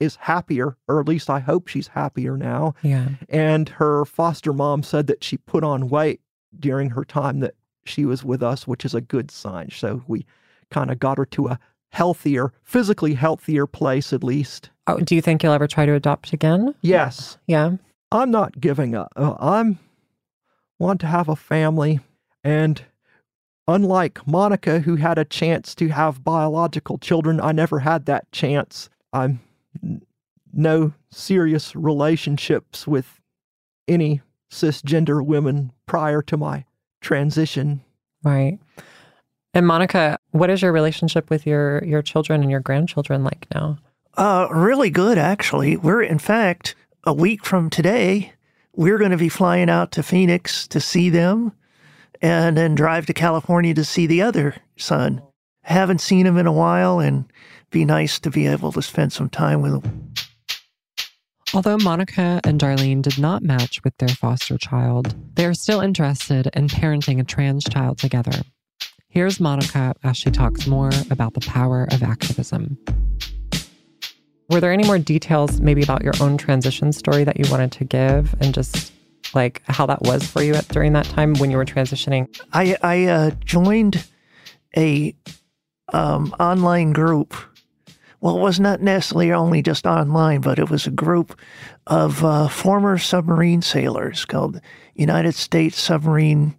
is 0.00 0.16
happier, 0.16 0.76
or 0.88 0.98
at 1.00 1.06
least 1.06 1.30
I 1.30 1.38
hope 1.38 1.68
she's 1.68 1.88
happier 1.88 2.36
now. 2.36 2.74
Yeah. 2.82 3.08
And 3.28 3.68
her 3.68 4.04
foster 4.04 4.52
mom 4.52 4.82
said 4.82 5.06
that 5.08 5.22
she 5.22 5.36
put 5.36 5.62
on 5.62 5.88
weight 5.88 6.20
during 6.58 6.90
her 6.90 7.04
time 7.04 7.40
that 7.40 7.54
she 7.84 8.04
was 8.04 8.24
with 8.24 8.42
us, 8.42 8.66
which 8.66 8.84
is 8.84 8.94
a 8.94 9.00
good 9.00 9.30
sign. 9.30 9.70
So 9.70 10.02
we 10.08 10.26
kind 10.70 10.90
of 10.90 10.98
got 10.98 11.18
her 11.18 11.26
to 11.26 11.48
a 11.48 11.58
healthier, 11.90 12.52
physically 12.62 13.14
healthier 13.14 13.66
place 13.66 14.12
at 14.12 14.24
least. 14.24 14.70
Oh, 14.86 14.98
do 14.98 15.14
you 15.14 15.20
think 15.22 15.42
you'll 15.42 15.52
ever 15.52 15.66
try 15.66 15.86
to 15.86 15.94
adopt 15.94 16.32
again? 16.32 16.74
Yes, 16.80 17.38
Yeah. 17.46 17.76
I'm 18.12 18.32
not 18.32 18.58
giving 18.60 18.96
up. 18.96 19.12
Uh, 19.14 19.34
I'm 19.38 19.78
want 20.80 21.00
to 21.00 21.06
have 21.06 21.28
a 21.28 21.36
family 21.36 22.00
and 22.42 22.82
unlike 23.68 24.26
Monica 24.26 24.80
who 24.80 24.96
had 24.96 25.16
a 25.18 25.24
chance 25.24 25.74
to 25.76 25.88
have 25.88 26.24
biological 26.24 26.98
children, 26.98 27.40
I 27.40 27.52
never 27.52 27.80
had 27.80 28.06
that 28.06 28.30
chance. 28.32 28.88
I'm 29.12 29.40
no 30.52 30.92
serious 31.10 31.74
relationships 31.76 32.86
with 32.86 33.20
any 33.88 34.20
cisgender 34.50 35.24
women 35.24 35.72
prior 35.86 36.22
to 36.22 36.36
my 36.36 36.64
transition. 37.00 37.82
Right. 38.22 38.58
And 39.54 39.66
Monica, 39.66 40.18
what 40.30 40.50
is 40.50 40.62
your 40.62 40.72
relationship 40.72 41.30
with 41.30 41.46
your 41.46 41.82
your 41.84 42.02
children 42.02 42.42
and 42.42 42.50
your 42.50 42.60
grandchildren 42.60 43.24
like 43.24 43.46
now? 43.52 43.78
Uh, 44.16 44.48
really 44.50 44.90
good, 44.90 45.18
actually. 45.18 45.76
We're, 45.76 46.02
in 46.02 46.18
fact, 46.18 46.74
a 47.04 47.12
week 47.12 47.44
from 47.44 47.70
today, 47.70 48.32
we're 48.74 48.98
going 48.98 49.12
to 49.12 49.16
be 49.16 49.28
flying 49.28 49.70
out 49.70 49.92
to 49.92 50.02
Phoenix 50.02 50.66
to 50.68 50.80
see 50.80 51.10
them 51.10 51.52
and 52.20 52.56
then 52.56 52.74
drive 52.74 53.06
to 53.06 53.14
California 53.14 53.72
to 53.74 53.84
see 53.84 54.06
the 54.06 54.20
other 54.22 54.56
son. 54.76 55.22
Haven't 55.62 56.00
seen 56.00 56.26
him 56.26 56.36
in 56.36 56.46
a 56.46 56.52
while 56.52 57.00
and 57.00 57.30
be 57.70 57.84
nice 57.84 58.18
to 58.20 58.30
be 58.30 58.46
able 58.46 58.72
to 58.72 58.82
spend 58.82 59.12
some 59.12 59.28
time 59.28 59.62
with 59.62 59.84
him. 59.84 60.12
Although 61.52 61.78
Monica 61.78 62.40
and 62.44 62.60
Darlene 62.60 63.02
did 63.02 63.18
not 63.18 63.42
match 63.42 63.82
with 63.82 63.96
their 63.98 64.08
foster 64.08 64.56
child, 64.56 65.14
they 65.34 65.44
are 65.44 65.54
still 65.54 65.80
interested 65.80 66.48
in 66.54 66.68
parenting 66.68 67.20
a 67.20 67.24
trans 67.24 67.64
child 67.64 67.98
together. 67.98 68.42
Here's 69.08 69.40
Monica 69.40 69.94
as 70.04 70.16
she 70.16 70.30
talks 70.30 70.68
more 70.68 70.92
about 71.10 71.34
the 71.34 71.40
power 71.40 71.88
of 71.90 72.04
activism. 72.04 72.78
Were 74.48 74.60
there 74.60 74.72
any 74.72 74.84
more 74.84 74.98
details, 74.98 75.60
maybe 75.60 75.82
about 75.82 76.02
your 76.02 76.14
own 76.20 76.36
transition 76.36 76.92
story 76.92 77.24
that 77.24 77.38
you 77.38 77.50
wanted 77.50 77.72
to 77.72 77.84
give 77.84 78.34
and 78.40 78.54
just 78.54 78.92
like 79.34 79.62
how 79.66 79.86
that 79.86 80.02
was 80.02 80.24
for 80.24 80.42
you 80.42 80.54
at, 80.54 80.68
during 80.68 80.92
that 80.92 81.06
time 81.06 81.34
when 81.34 81.50
you 81.50 81.56
were 81.56 81.64
transitioning? 81.64 82.28
I, 82.52 82.76
I 82.82 83.06
uh, 83.06 83.30
joined 83.44 84.04
a 84.76 85.16
um, 85.92 86.34
online 86.38 86.92
group. 86.92 87.34
Well, 88.20 88.36
it 88.36 88.42
was 88.42 88.60
not 88.60 88.82
necessarily 88.82 89.32
only 89.32 89.62
just 89.62 89.86
online, 89.86 90.42
but 90.42 90.58
it 90.58 90.68
was 90.68 90.86
a 90.86 90.90
group 90.90 91.38
of 91.86 92.22
uh, 92.24 92.48
former 92.48 92.98
submarine 92.98 93.62
sailors 93.62 94.24
called 94.26 94.60
United 94.94 95.34
States 95.34 95.80
Submarine 95.80 96.54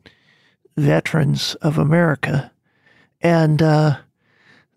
Veterans 0.75 1.55
of 1.55 1.77
America. 1.77 2.51
And 3.21 3.61
uh, 3.61 3.97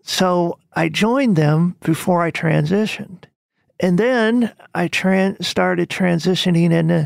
so 0.03 0.59
I 0.73 0.89
joined 0.89 1.35
them 1.35 1.75
before 1.83 2.21
I 2.21 2.29
transitioned. 2.31 3.23
And 3.79 3.97
then 3.97 4.53
I 4.73 4.87
tran- 4.87 5.43
started 5.43 5.89
transitioning, 5.89 6.71
and, 6.71 6.91
uh, 6.91 7.05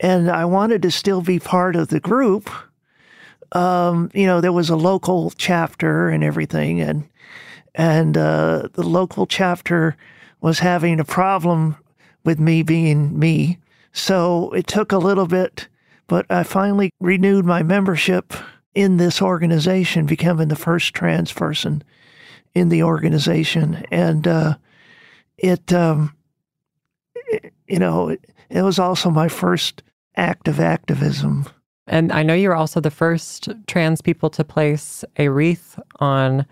and 0.00 0.30
I 0.30 0.46
wanted 0.46 0.82
to 0.82 0.90
still 0.90 1.20
be 1.20 1.38
part 1.38 1.76
of 1.76 1.88
the 1.88 2.00
group. 2.00 2.50
Um, 3.52 4.10
you 4.14 4.26
know, 4.26 4.40
there 4.40 4.52
was 4.52 4.70
a 4.70 4.76
local 4.76 5.30
chapter 5.30 6.08
and 6.08 6.22
everything, 6.22 6.80
and 6.80 7.08
and 7.74 8.16
uh, 8.16 8.68
the 8.72 8.82
local 8.82 9.26
chapter 9.26 9.96
was 10.40 10.58
having 10.58 11.00
a 11.00 11.04
problem 11.04 11.76
with 12.24 12.38
me 12.38 12.62
being 12.62 13.18
me. 13.18 13.58
So 13.92 14.50
it 14.52 14.66
took 14.66 14.92
a 14.92 14.98
little 14.98 15.26
bit, 15.26 15.68
but 16.06 16.26
I 16.30 16.42
finally 16.42 16.90
renewed 17.00 17.44
my 17.44 17.62
membership 17.62 18.34
in 18.74 18.96
this 18.96 19.22
organization, 19.22 20.06
becoming 20.06 20.48
the 20.48 20.56
first 20.56 20.94
trans 20.94 21.32
person 21.32 21.82
in 22.54 22.68
the 22.68 22.82
organization. 22.82 23.84
And 23.90 24.26
uh, 24.28 24.54
it, 25.36 25.72
um, 25.72 26.14
it, 27.14 27.52
you 27.66 27.78
know, 27.78 28.10
it, 28.10 28.24
it 28.50 28.62
was 28.62 28.78
also 28.78 29.10
my 29.10 29.28
first 29.28 29.82
act 30.16 30.48
of 30.48 30.60
activism. 30.60 31.46
And 31.88 32.12
I 32.12 32.22
know 32.22 32.34
you're 32.34 32.54
also 32.54 32.80
the 32.80 32.90
first 32.90 33.48
trans 33.66 34.00
people 34.02 34.30
to 34.30 34.44
place 34.44 35.04
a 35.16 35.28
wreath 35.28 35.78
on 36.00 36.46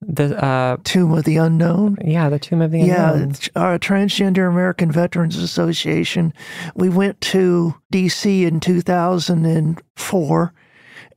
the 0.00 0.42
uh, 0.44 0.76
Tomb 0.84 1.12
of 1.12 1.24
the 1.24 1.36
Unknown. 1.36 1.96
Yeah, 2.04 2.28
the 2.28 2.38
Tomb 2.38 2.60
of 2.60 2.72
the 2.72 2.80
yeah, 2.80 3.12
Unknown. 3.12 3.34
our 3.56 3.78
Transgender 3.78 4.48
American 4.48 4.90
Veterans 4.92 5.36
Association. 5.36 6.34
We 6.74 6.88
went 6.88 7.20
to 7.22 7.74
D.C. 7.90 8.44
in 8.44 8.60
2004, 8.60 10.54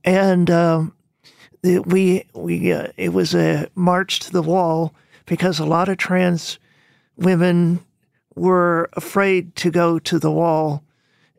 and 0.04 0.52
um, 0.52 0.96
it, 1.64 1.86
we 1.88 2.26
we 2.34 2.72
uh, 2.72 2.88
it 2.96 3.14
was 3.14 3.34
a 3.34 3.68
march 3.76 4.20
to 4.22 4.32
the 4.32 4.44
wall 4.44 4.94
because 5.26 5.60
a 5.60 5.66
lot 5.66 5.90
of 5.90 5.98
trans 5.98 6.60
women 7.18 7.80
were 8.36 8.90
afraid 8.94 9.56
to 9.56 9.72
go 9.72 9.98
to 10.00 10.20
the 10.20 10.32
wall 10.32 10.84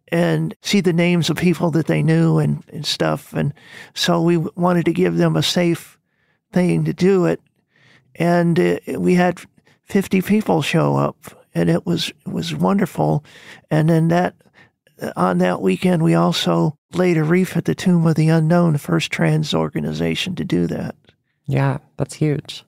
and 0.08 0.54
see 0.62 0.80
the 0.80 0.92
names 0.92 1.30
of 1.30 1.36
people 1.36 1.70
that 1.72 1.86
they 1.86 2.02
knew 2.02 2.38
and, 2.38 2.62
and 2.72 2.86
stuff. 2.86 3.32
And 3.32 3.52
so 3.94 4.22
we 4.22 4.36
wanted 4.36 4.84
to 4.86 4.92
give 4.92 5.16
them 5.16 5.36
a 5.36 5.42
safe 5.42 5.98
thing 6.52 6.84
to 6.84 6.92
do 6.92 7.26
it. 7.26 7.40
And 8.14 8.58
it, 8.58 9.00
we 9.00 9.14
had 9.14 9.40
50 9.84 10.22
people 10.22 10.62
show 10.62 10.96
up 10.96 11.16
and 11.54 11.68
it 11.68 11.86
was, 11.86 12.08
it 12.08 12.32
was 12.32 12.54
wonderful. 12.54 13.24
And 13.70 13.88
then 13.88 14.08
that, 14.08 14.34
uh, 15.00 15.12
on 15.16 15.38
that 15.38 15.60
weekend, 15.60 16.02
we 16.02 16.14
also 16.14 16.78
laid 16.92 17.16
a 17.16 17.24
wreath 17.24 17.56
at 17.56 17.64
the 17.64 17.74
Tomb 17.74 18.06
of 18.06 18.14
the 18.14 18.28
Unknown, 18.28 18.74
the 18.74 18.78
first 18.78 19.10
trans 19.10 19.54
organization 19.54 20.34
to 20.36 20.44
do 20.44 20.66
that. 20.68 20.94
Yeah, 21.46 21.78
that's 21.96 22.14
huge. 22.14 22.64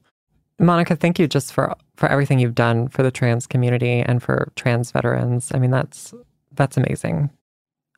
Monica, 0.58 0.96
thank 0.96 1.18
you 1.18 1.28
just 1.28 1.52
for 1.52 1.74
for 1.96 2.08
everything 2.08 2.38
you've 2.38 2.54
done 2.54 2.88
for 2.88 3.02
the 3.02 3.10
trans 3.10 3.46
community 3.46 4.00
and 4.00 4.22
for 4.22 4.52
trans 4.56 4.90
veterans. 4.90 5.50
I 5.54 5.58
mean, 5.58 5.70
that's 5.70 6.12
that's 6.58 6.76
amazing. 6.76 7.30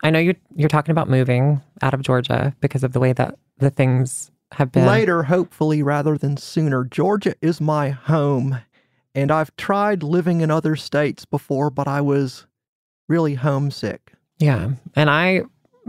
I 0.02 0.10
know 0.10 0.18
you 0.18 0.34
you're 0.54 0.68
talking 0.68 0.92
about 0.92 1.10
moving 1.10 1.60
out 1.82 1.94
of 1.94 2.02
Georgia 2.02 2.54
because 2.60 2.84
of 2.84 2.92
the 2.92 3.00
way 3.00 3.12
that 3.12 3.36
the 3.58 3.70
things 3.70 4.30
have 4.52 4.72
been. 4.72 4.86
Later, 4.86 5.24
hopefully, 5.24 5.82
rather 5.82 6.16
than 6.16 6.36
sooner. 6.36 6.84
Georgia 6.84 7.34
is 7.40 7.60
my 7.60 7.90
home, 7.90 8.60
and 9.14 9.30
I've 9.30 9.54
tried 9.56 10.02
living 10.02 10.40
in 10.40 10.50
other 10.50 10.76
states 10.76 11.24
before, 11.24 11.70
but 11.70 11.88
I 11.88 12.00
was 12.00 12.46
really 13.08 13.34
homesick. 13.34 14.12
Yeah. 14.38 14.70
And 14.96 15.10
I, 15.10 15.42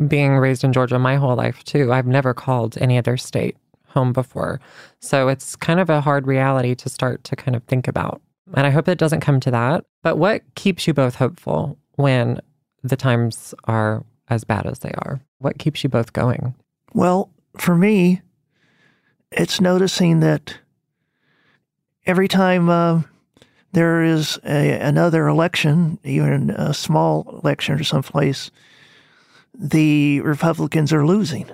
being 0.07 0.37
raised 0.37 0.63
in 0.63 0.73
Georgia 0.73 0.99
my 0.99 1.15
whole 1.15 1.35
life 1.35 1.63
too, 1.63 1.93
I've 1.93 2.07
never 2.07 2.33
called 2.33 2.77
any 2.79 2.97
other 2.97 3.15
state 3.17 3.55
home 3.87 4.11
before. 4.13 4.59
So 4.99 5.27
it's 5.27 5.55
kind 5.55 5.79
of 5.79 5.89
a 5.89 6.01
hard 6.01 6.27
reality 6.27 6.75
to 6.75 6.89
start 6.89 7.23
to 7.25 7.35
kind 7.35 7.55
of 7.55 7.63
think 7.63 7.87
about. 7.87 8.21
And 8.53 8.65
I 8.67 8.69
hope 8.69 8.87
it 8.87 8.97
doesn't 8.97 9.21
come 9.21 9.39
to 9.41 9.51
that. 9.51 9.85
But 10.03 10.17
what 10.17 10.41
keeps 10.55 10.87
you 10.87 10.93
both 10.93 11.15
hopeful 11.15 11.77
when 11.95 12.41
the 12.83 12.95
times 12.95 13.53
are 13.65 14.03
as 14.29 14.43
bad 14.43 14.65
as 14.65 14.79
they 14.79 14.91
are? 14.91 15.21
What 15.39 15.59
keeps 15.59 15.83
you 15.83 15.89
both 15.89 16.13
going? 16.13 16.55
Well, 16.93 17.29
for 17.57 17.75
me, 17.75 18.21
it's 19.31 19.61
noticing 19.61 20.19
that 20.21 20.57
every 22.05 22.27
time 22.27 22.69
uh, 22.69 23.01
there 23.71 24.03
is 24.03 24.39
a, 24.45 24.71
another 24.79 25.27
election, 25.27 25.99
even 26.03 26.49
a 26.51 26.73
small 26.73 27.39
election 27.43 27.79
or 27.79 27.83
someplace, 27.83 28.51
the 29.53 30.21
Republicans 30.21 30.91
are 30.93 31.05
losing. 31.05 31.49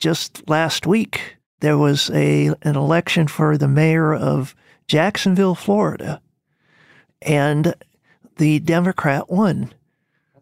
Just 0.00 0.48
last 0.48 0.86
week, 0.86 1.36
there 1.60 1.78
was 1.78 2.10
a 2.10 2.48
an 2.62 2.76
election 2.76 3.28
for 3.28 3.56
the 3.56 3.68
mayor 3.68 4.14
of 4.14 4.54
Jacksonville, 4.86 5.54
Florida, 5.54 6.20
and 7.22 7.74
the 8.36 8.58
Democrat 8.60 9.30
won. 9.30 9.72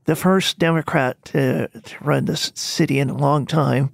The 0.04 0.16
first 0.16 0.58
Democrat 0.58 1.24
to, 1.26 1.68
to 1.68 1.96
run 2.00 2.24
this 2.24 2.50
city 2.54 2.98
in 2.98 3.08
a 3.08 3.16
long 3.16 3.46
time, 3.46 3.92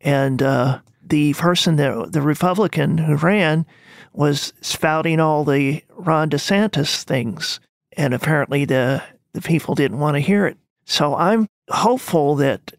and 0.00 0.42
uh, 0.42 0.80
the 1.02 1.34
person 1.34 1.76
that 1.76 2.12
the 2.12 2.22
Republican 2.22 2.98
who 2.98 3.16
ran 3.16 3.66
was 4.12 4.52
spouting 4.60 5.20
all 5.20 5.44
the 5.44 5.84
Ron 5.90 6.30
DeSantis 6.30 7.02
things, 7.04 7.60
and 7.96 8.14
apparently 8.14 8.64
the 8.64 9.02
the 9.32 9.40
people 9.40 9.74
didn't 9.74 10.00
want 10.00 10.16
to 10.16 10.20
hear 10.20 10.46
it. 10.46 10.56
So 10.84 11.14
I'm 11.14 11.46
hopeful 11.68 12.34
that 12.36 12.72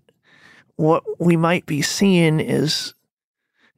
what 0.76 1.04
we 1.20 1.38
might 1.38 1.66
be 1.66 1.82
seeing 1.82 2.42
is, 2.42 2.94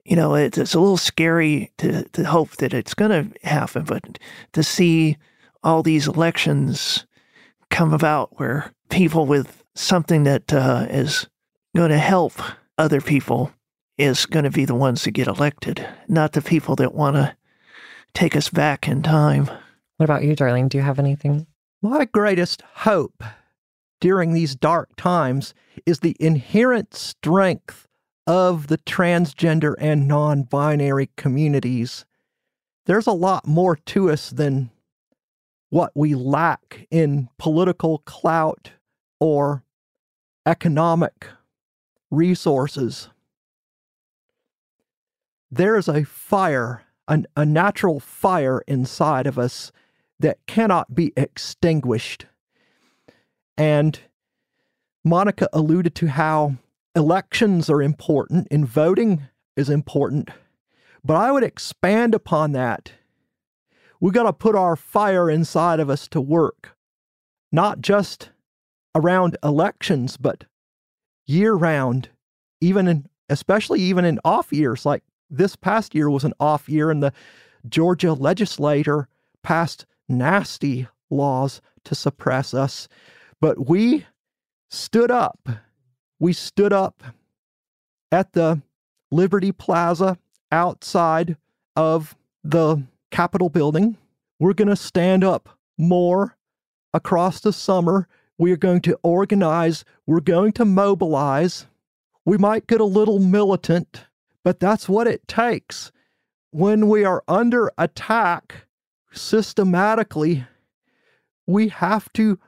you 0.03 0.15
know, 0.15 0.33
it's, 0.33 0.57
it's 0.57 0.73
a 0.73 0.79
little 0.79 0.97
scary 0.97 1.71
to 1.77 2.03
to 2.09 2.23
hope 2.23 2.55
that 2.57 2.73
it's 2.73 2.95
going 2.95 3.11
to 3.11 3.47
happen, 3.47 3.83
but 3.83 4.17
to 4.53 4.63
see 4.63 5.17
all 5.63 5.83
these 5.83 6.07
elections 6.07 7.05
come 7.73 7.91
about 7.91 8.39
where 8.39 8.71
people 8.89 9.25
with 9.25 9.63
something 9.73 10.23
that 10.23 10.53
uh, 10.53 10.85
is 10.89 11.27
going 11.75 11.89
to 11.89 11.97
help 11.97 12.33
other 12.77 13.01
people 13.01 13.51
is 13.97 14.27
going 14.27 14.45
to 14.45 14.51
be 14.51 14.63
the 14.63 14.75
ones 14.75 15.03
that 15.03 15.11
get 15.11 15.27
elected, 15.27 15.85
not 16.07 16.33
the 16.33 16.41
people 16.41 16.75
that 16.75 16.93
want 16.93 17.15
to 17.15 17.35
take 18.13 18.35
us 18.35 18.49
back 18.49 18.87
in 18.87 19.01
time. 19.01 19.49
What 19.97 20.03
about 20.03 20.23
you, 20.23 20.35
darling? 20.35 20.67
Do 20.67 20.77
you 20.77 20.83
have 20.83 20.99
anything? 20.99 21.47
My 21.81 22.05
greatest 22.05 22.61
hope 22.75 23.23
during 23.99 24.33
these 24.33 24.55
dark 24.55 24.95
times 24.95 25.55
is 25.87 25.99
the 25.99 26.15
inherent 26.19 26.93
strength 26.93 27.87
of 28.27 28.67
the 28.67 28.77
transgender 28.77 29.73
and 29.79 30.07
non 30.07 30.43
binary 30.43 31.09
communities. 31.17 32.05
There's 32.85 33.07
a 33.07 33.11
lot 33.11 33.47
more 33.47 33.75
to 33.77 34.11
us 34.11 34.29
than 34.29 34.69
what 35.73 35.91
we 35.95 36.13
lack 36.13 36.85
in 36.91 37.27
political 37.39 37.97
clout 38.05 38.73
or 39.19 39.63
economic 40.45 41.25
resources. 42.11 43.09
There 45.49 45.75
is 45.75 45.87
a 45.87 46.03
fire, 46.03 46.83
an, 47.07 47.25
a 47.35 47.43
natural 47.43 47.99
fire 47.99 48.61
inside 48.67 49.25
of 49.25 49.39
us 49.39 49.71
that 50.19 50.37
cannot 50.45 50.93
be 50.93 51.11
extinguished. 51.17 52.27
And 53.57 53.99
Monica 55.03 55.49
alluded 55.51 55.95
to 55.95 56.07
how 56.09 56.57
elections 56.95 57.67
are 57.67 57.81
important 57.81 58.47
and 58.51 58.67
voting 58.67 59.23
is 59.57 59.71
important. 59.71 60.29
But 61.03 61.15
I 61.15 61.31
would 61.31 61.43
expand 61.43 62.13
upon 62.13 62.51
that. 62.51 62.91
We 64.03 64.11
got 64.11 64.23
to 64.23 64.33
put 64.33 64.53
our 64.53 64.75
fire 64.75 65.29
inside 65.29 65.79
of 65.79 65.89
us 65.89 66.09
to 66.09 66.19
work, 66.19 66.75
not 67.53 67.79
just 67.79 68.31
around 68.93 69.37
elections, 69.41 70.17
but 70.17 70.43
year 71.25 71.53
round, 71.53 72.09
even 72.59 72.89
in, 72.89 73.05
especially 73.29 73.79
even 73.79 74.03
in 74.03 74.19
off 74.25 74.51
years. 74.51 74.85
Like 74.85 75.03
this 75.29 75.55
past 75.55 75.95
year 75.95 76.09
was 76.09 76.25
an 76.25 76.33
off 76.37 76.67
year, 76.67 76.91
and 76.91 77.01
the 77.01 77.13
Georgia 77.69 78.11
legislator 78.11 79.07
passed 79.41 79.85
nasty 80.09 80.85
laws 81.09 81.61
to 81.85 81.95
suppress 81.95 82.53
us. 82.53 82.89
But 83.39 83.69
we 83.69 84.05
stood 84.69 85.11
up. 85.11 85.47
We 86.19 86.33
stood 86.33 86.73
up 86.73 87.03
at 88.11 88.33
the 88.33 88.63
Liberty 89.11 89.53
Plaza 89.53 90.17
outside 90.51 91.37
of 91.77 92.17
the 92.43 92.83
Capitol 93.13 93.49
building. 93.49 93.95
We're 94.39 94.55
going 94.55 94.69
to 94.69 94.75
stand 94.75 95.23
up 95.23 95.47
more 95.77 96.35
across 96.95 97.39
the 97.39 97.53
summer. 97.53 98.07
We 98.39 98.51
are 98.51 98.57
going 98.57 98.81
to 98.81 98.97
organize. 99.03 99.85
We're 100.07 100.19
going 100.19 100.53
to 100.53 100.65
mobilize. 100.65 101.67
We 102.25 102.39
might 102.39 102.65
get 102.65 102.81
a 102.81 102.85
little 102.85 103.19
militant, 103.19 104.05
but 104.43 104.59
that's 104.59 104.89
what 104.89 105.05
it 105.05 105.27
takes. 105.27 105.91
When 106.49 106.89
we 106.89 107.05
are 107.05 107.23
under 107.27 107.71
attack 107.77 108.65
systematically, 109.11 110.45
we 111.45 111.67
have 111.67 112.11
to 112.13 112.39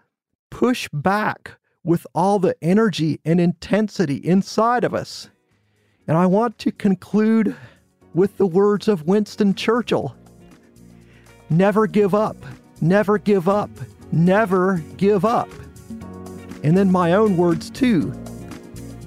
push 0.49 0.89
back 0.91 1.59
with 1.83 2.07
all 2.15 2.39
the 2.39 2.55
energy 2.63 3.19
and 3.23 3.39
intensity 3.39 4.15
inside 4.15 4.83
of 4.83 4.95
us. 4.95 5.29
And 6.07 6.17
I 6.17 6.25
want 6.25 6.57
to 6.57 6.71
conclude 6.71 7.55
with 8.15 8.37
the 8.37 8.47
words 8.47 8.87
of 8.87 9.03
Winston 9.03 9.53
Churchill 9.53 10.15
Never 11.49 11.87
give 11.87 12.15
up, 12.15 12.37
never 12.81 13.17
give 13.17 13.47
up, 13.47 13.69
never 14.11 14.83
give 14.97 15.25
up. 15.25 15.49
And 16.63 16.75
then 16.75 16.91
my 16.91 17.13
own 17.13 17.37
words 17.37 17.69
too 17.69 18.13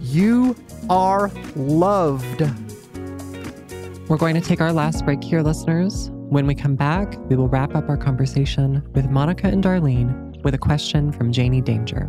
You 0.01 0.57
are 0.89 1.31
loved. 1.57 2.43
We're 4.09 4.17
going 4.17 4.35
to 4.35 4.41
take 4.41 4.61
our 4.61 4.73
last 4.73 5.05
break 5.05 5.23
here, 5.23 5.43
listeners. 5.43 6.11
When 6.13 6.47
we 6.47 6.55
come 6.55 6.77
back, 6.77 7.19
we 7.29 7.37
will 7.37 7.49
wrap 7.49 7.75
up 7.75 7.89
our 7.89 7.97
conversation 7.97 8.87
with 8.95 9.11
Monica 9.11 9.49
and 9.49 9.63
Darlene 9.63 10.43
with 10.45 10.55
a 10.55 10.59
question 10.59 11.13
from 11.13 11.33
Janie 11.33 11.61
Danger. 11.61 12.09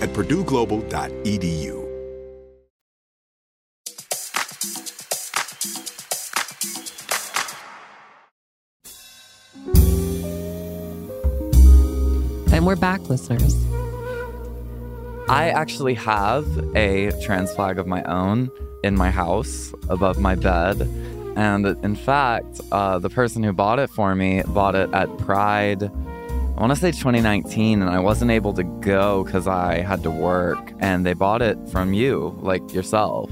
at 0.00 0.10
purdueglobal.edu. 0.10 1.84
And 12.52 12.66
we're 12.66 12.76
back, 12.76 13.08
listeners. 13.08 13.54
I 15.28 15.48
actually 15.48 15.94
have 15.94 16.46
a 16.76 17.12
trans 17.22 17.52
flag 17.52 17.78
of 17.78 17.86
my 17.86 18.02
own 18.04 18.50
in 18.84 18.94
my 18.94 19.10
house 19.10 19.72
above 19.88 20.18
my 20.18 20.34
bed. 20.34 20.82
And 21.36 21.66
in 21.84 21.96
fact, 21.96 22.60
uh, 22.70 22.98
the 22.98 23.10
person 23.10 23.42
who 23.42 23.52
bought 23.52 23.78
it 23.78 23.90
for 23.90 24.14
me 24.14 24.42
bought 24.46 24.74
it 24.74 24.92
at 24.92 25.08
Pride, 25.18 25.90
I 26.56 26.60
want 26.60 26.70
to 26.72 26.76
say 26.76 26.92
2019, 26.92 27.82
and 27.82 27.90
I 27.90 27.98
wasn't 27.98 28.30
able 28.30 28.52
to 28.54 28.62
go 28.62 29.24
because 29.24 29.48
I 29.48 29.80
had 29.80 30.02
to 30.04 30.10
work. 30.10 30.72
And 30.78 31.04
they 31.04 31.12
bought 31.14 31.42
it 31.42 31.58
from 31.70 31.92
you, 31.92 32.38
like 32.40 32.72
yourself. 32.72 33.30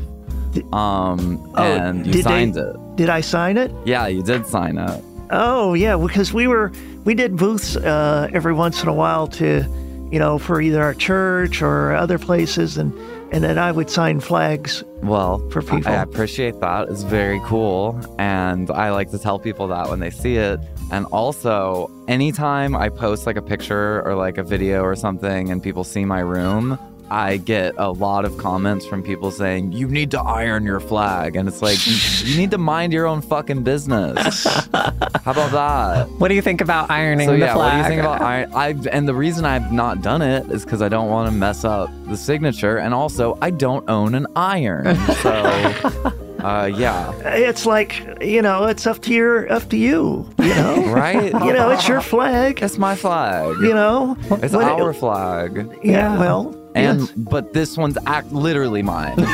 Um, 0.72 1.40
Oh, 1.56 1.62
and 1.62 1.98
you 2.06 2.12
did 2.12 2.14
they- 2.14 2.22
signed 2.22 2.56
it. 2.56 2.76
Did 2.96 3.08
I 3.08 3.20
sign 3.22 3.56
it? 3.56 3.70
Yeah, 3.86 4.06
you 4.08 4.22
did 4.22 4.46
sign 4.46 4.76
it. 4.76 5.02
Oh 5.30 5.72
yeah, 5.72 5.96
because 5.96 6.34
we 6.34 6.46
were 6.46 6.70
we 7.04 7.14
did 7.14 7.36
booths 7.36 7.74
uh, 7.76 8.28
every 8.34 8.52
once 8.52 8.82
in 8.82 8.88
a 8.88 8.92
while 8.92 9.26
to, 9.28 9.64
you 10.10 10.18
know, 10.18 10.38
for 10.38 10.60
either 10.60 10.82
our 10.82 10.92
church 10.92 11.62
or 11.62 11.94
other 11.94 12.18
places, 12.18 12.76
and 12.76 12.92
and 13.32 13.42
then 13.42 13.58
I 13.58 13.72
would 13.72 13.90
sign 13.90 14.20
flags. 14.20 14.84
Well, 15.02 15.38
for 15.50 15.62
people. 15.62 15.90
I 15.90 16.02
appreciate 16.02 16.60
that. 16.60 16.88
It's 16.90 17.02
very 17.02 17.40
cool. 17.44 17.98
And 18.18 18.70
I 18.70 18.90
like 18.90 19.10
to 19.10 19.18
tell 19.18 19.38
people 19.38 19.66
that 19.68 19.88
when 19.88 20.00
they 20.00 20.10
see 20.10 20.36
it. 20.36 20.60
And 20.90 21.06
also, 21.06 21.90
anytime 22.08 22.76
I 22.76 22.90
post 22.90 23.26
like 23.26 23.36
a 23.36 23.42
picture 23.42 24.02
or 24.06 24.14
like 24.14 24.36
a 24.36 24.42
video 24.42 24.82
or 24.82 24.94
something 24.94 25.50
and 25.50 25.62
people 25.62 25.82
see 25.82 26.04
my 26.04 26.20
room, 26.20 26.78
I 27.12 27.36
get 27.36 27.74
a 27.76 27.90
lot 27.90 28.24
of 28.24 28.38
comments 28.38 28.86
from 28.86 29.02
people 29.02 29.30
saying, 29.30 29.72
You 29.72 29.86
need 29.86 30.10
to 30.12 30.20
iron 30.20 30.64
your 30.64 30.80
flag. 30.80 31.36
And 31.36 31.46
it's 31.46 31.60
like, 31.60 31.86
You, 31.86 31.94
you 32.30 32.38
need 32.38 32.50
to 32.52 32.58
mind 32.58 32.94
your 32.94 33.06
own 33.06 33.20
fucking 33.20 33.64
business. 33.64 34.44
How 34.72 35.30
about 35.32 35.52
that? 35.52 36.08
What 36.18 36.28
do 36.28 36.34
you 36.34 36.40
think 36.40 36.62
about 36.62 36.90
ironing 36.90 37.28
so 37.28 37.32
the 37.32 37.38
yeah, 37.40 37.52
flag? 37.54 37.66
what 37.66 37.72
do 37.72 37.76
you 37.78 37.84
think 37.84 38.00
about 38.00 38.22
iron? 38.22 38.50
I 38.54 38.68
and 38.90 39.06
the 39.06 39.14
reason 39.14 39.44
I've 39.44 39.70
not 39.72 40.00
done 40.00 40.22
it 40.22 40.50
is 40.50 40.64
because 40.64 40.80
I 40.80 40.88
don't 40.88 41.10
want 41.10 41.28
to 41.28 41.34
mess 41.34 41.64
up 41.64 41.90
the 42.06 42.16
signature, 42.16 42.78
and 42.78 42.94
also 42.94 43.36
I 43.42 43.50
don't 43.50 43.88
own 43.90 44.14
an 44.14 44.26
iron. 44.34 44.96
So, 45.16 45.30
uh, 46.40 46.70
yeah, 46.74 47.12
It's 47.26 47.66
like 47.66 48.22
you 48.22 48.40
know, 48.40 48.64
it's 48.64 48.86
up 48.86 49.02
to 49.02 49.12
your 49.12 49.52
up 49.52 49.68
to 49.68 49.76
you. 49.76 50.28
You 50.38 50.48
know, 50.48 50.92
right? 50.94 51.24
you 51.24 51.52
know, 51.52 51.68
it's 51.70 51.86
your 51.86 52.00
flag. 52.00 52.62
It's 52.62 52.78
my 52.78 52.94
flag. 52.96 53.54
You 53.60 53.74
know, 53.74 54.16
It's 54.42 54.54
What- 54.54 54.64
our 54.64 54.94
flag. 54.94 55.78
Yeah, 55.84 56.18
well, 56.18 56.56
And 56.74 57.00
yes. 57.00 57.10
but 57.12 57.52
this 57.52 57.76
one's 57.76 57.98
act 58.06 58.32
literally 58.32 58.82
mine. 58.82 59.14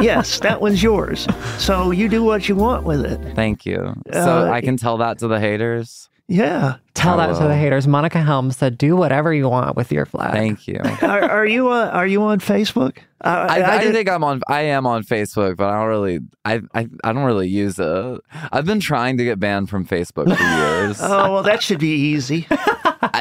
yes, 0.00 0.38
that 0.40 0.60
one's 0.60 0.82
yours. 0.82 1.26
So 1.58 1.90
you 1.90 2.08
do 2.08 2.22
what 2.22 2.48
you 2.48 2.56
want 2.56 2.84
with 2.84 3.04
it. 3.04 3.20
Thank 3.34 3.66
you. 3.66 3.94
So 4.12 4.46
Uh, 4.46 4.50
I 4.50 4.60
can 4.60 4.76
tell 4.76 4.96
that 4.98 5.18
to 5.18 5.28
the 5.28 5.38
haters. 5.40 6.08
Yeah. 6.28 6.76
Tell 6.94 7.16
that 7.16 7.36
to 7.38 7.48
the 7.48 7.56
haters. 7.56 7.88
Monica 7.88 8.20
Helms 8.22 8.56
said, 8.56 8.78
"Do 8.78 8.94
whatever 8.94 9.34
you 9.34 9.48
want 9.48 9.74
with 9.74 9.90
your 9.90 10.06
flag." 10.06 10.32
Thank 10.32 10.68
you. 10.68 10.78
are, 11.02 11.22
are 11.22 11.46
you 11.46 11.70
uh, 11.70 11.86
are 11.92 12.06
you 12.06 12.22
on 12.22 12.38
Facebook? 12.38 12.98
Uh, 13.22 13.46
I, 13.50 13.78
I, 13.78 13.82
did- 13.84 13.92
think 13.92 14.08
I'm 14.08 14.22
on. 14.22 14.40
I 14.46 14.62
am 14.62 14.86
on 14.86 15.02
Facebook, 15.02 15.56
but 15.56 15.68
I 15.68 15.78
don't 15.80 15.88
really. 15.88 16.20
I, 16.44 16.60
I 16.72 16.88
I 17.02 17.12
don't 17.12 17.24
really 17.24 17.48
use 17.48 17.78
it. 17.80 18.20
I've 18.52 18.64
been 18.64 18.78
trying 18.80 19.16
to 19.18 19.24
get 19.24 19.40
banned 19.40 19.70
from 19.70 19.84
Facebook 19.84 20.36
for 20.36 20.44
years. 20.84 20.98
Oh 21.02 21.32
well, 21.32 21.42
that 21.42 21.62
should 21.64 21.80
be 21.80 21.88
easy. 21.94 22.46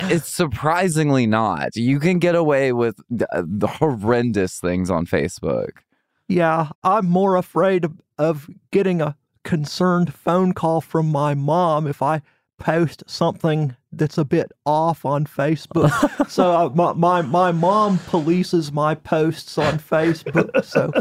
It's 0.09 0.27
surprisingly 0.27 1.27
not. 1.27 1.75
You 1.75 1.99
can 1.99 2.19
get 2.19 2.35
away 2.35 2.73
with 2.73 2.99
the 3.09 3.67
horrendous 3.67 4.59
things 4.59 4.89
on 4.89 5.05
Facebook. 5.05 5.77
Yeah, 6.27 6.69
I'm 6.83 7.07
more 7.07 7.35
afraid 7.35 7.85
of, 7.85 7.93
of 8.17 8.49
getting 8.71 9.01
a 9.01 9.15
concerned 9.43 10.13
phone 10.13 10.53
call 10.53 10.81
from 10.81 11.09
my 11.09 11.33
mom 11.33 11.88
if 11.88 12.01
I 12.01 12.21
post 12.59 13.03
something 13.07 13.75
that's 13.91 14.17
a 14.17 14.25
bit 14.25 14.51
off 14.65 15.05
on 15.05 15.25
Facebook. 15.25 15.89
so 16.29 16.51
uh, 16.51 16.69
my, 16.69 16.93
my 16.93 17.21
my 17.21 17.51
mom 17.51 17.97
polices 17.99 18.71
my 18.71 18.93
posts 18.93 19.57
on 19.57 19.79
Facebook. 19.79 20.63
So 20.63 20.91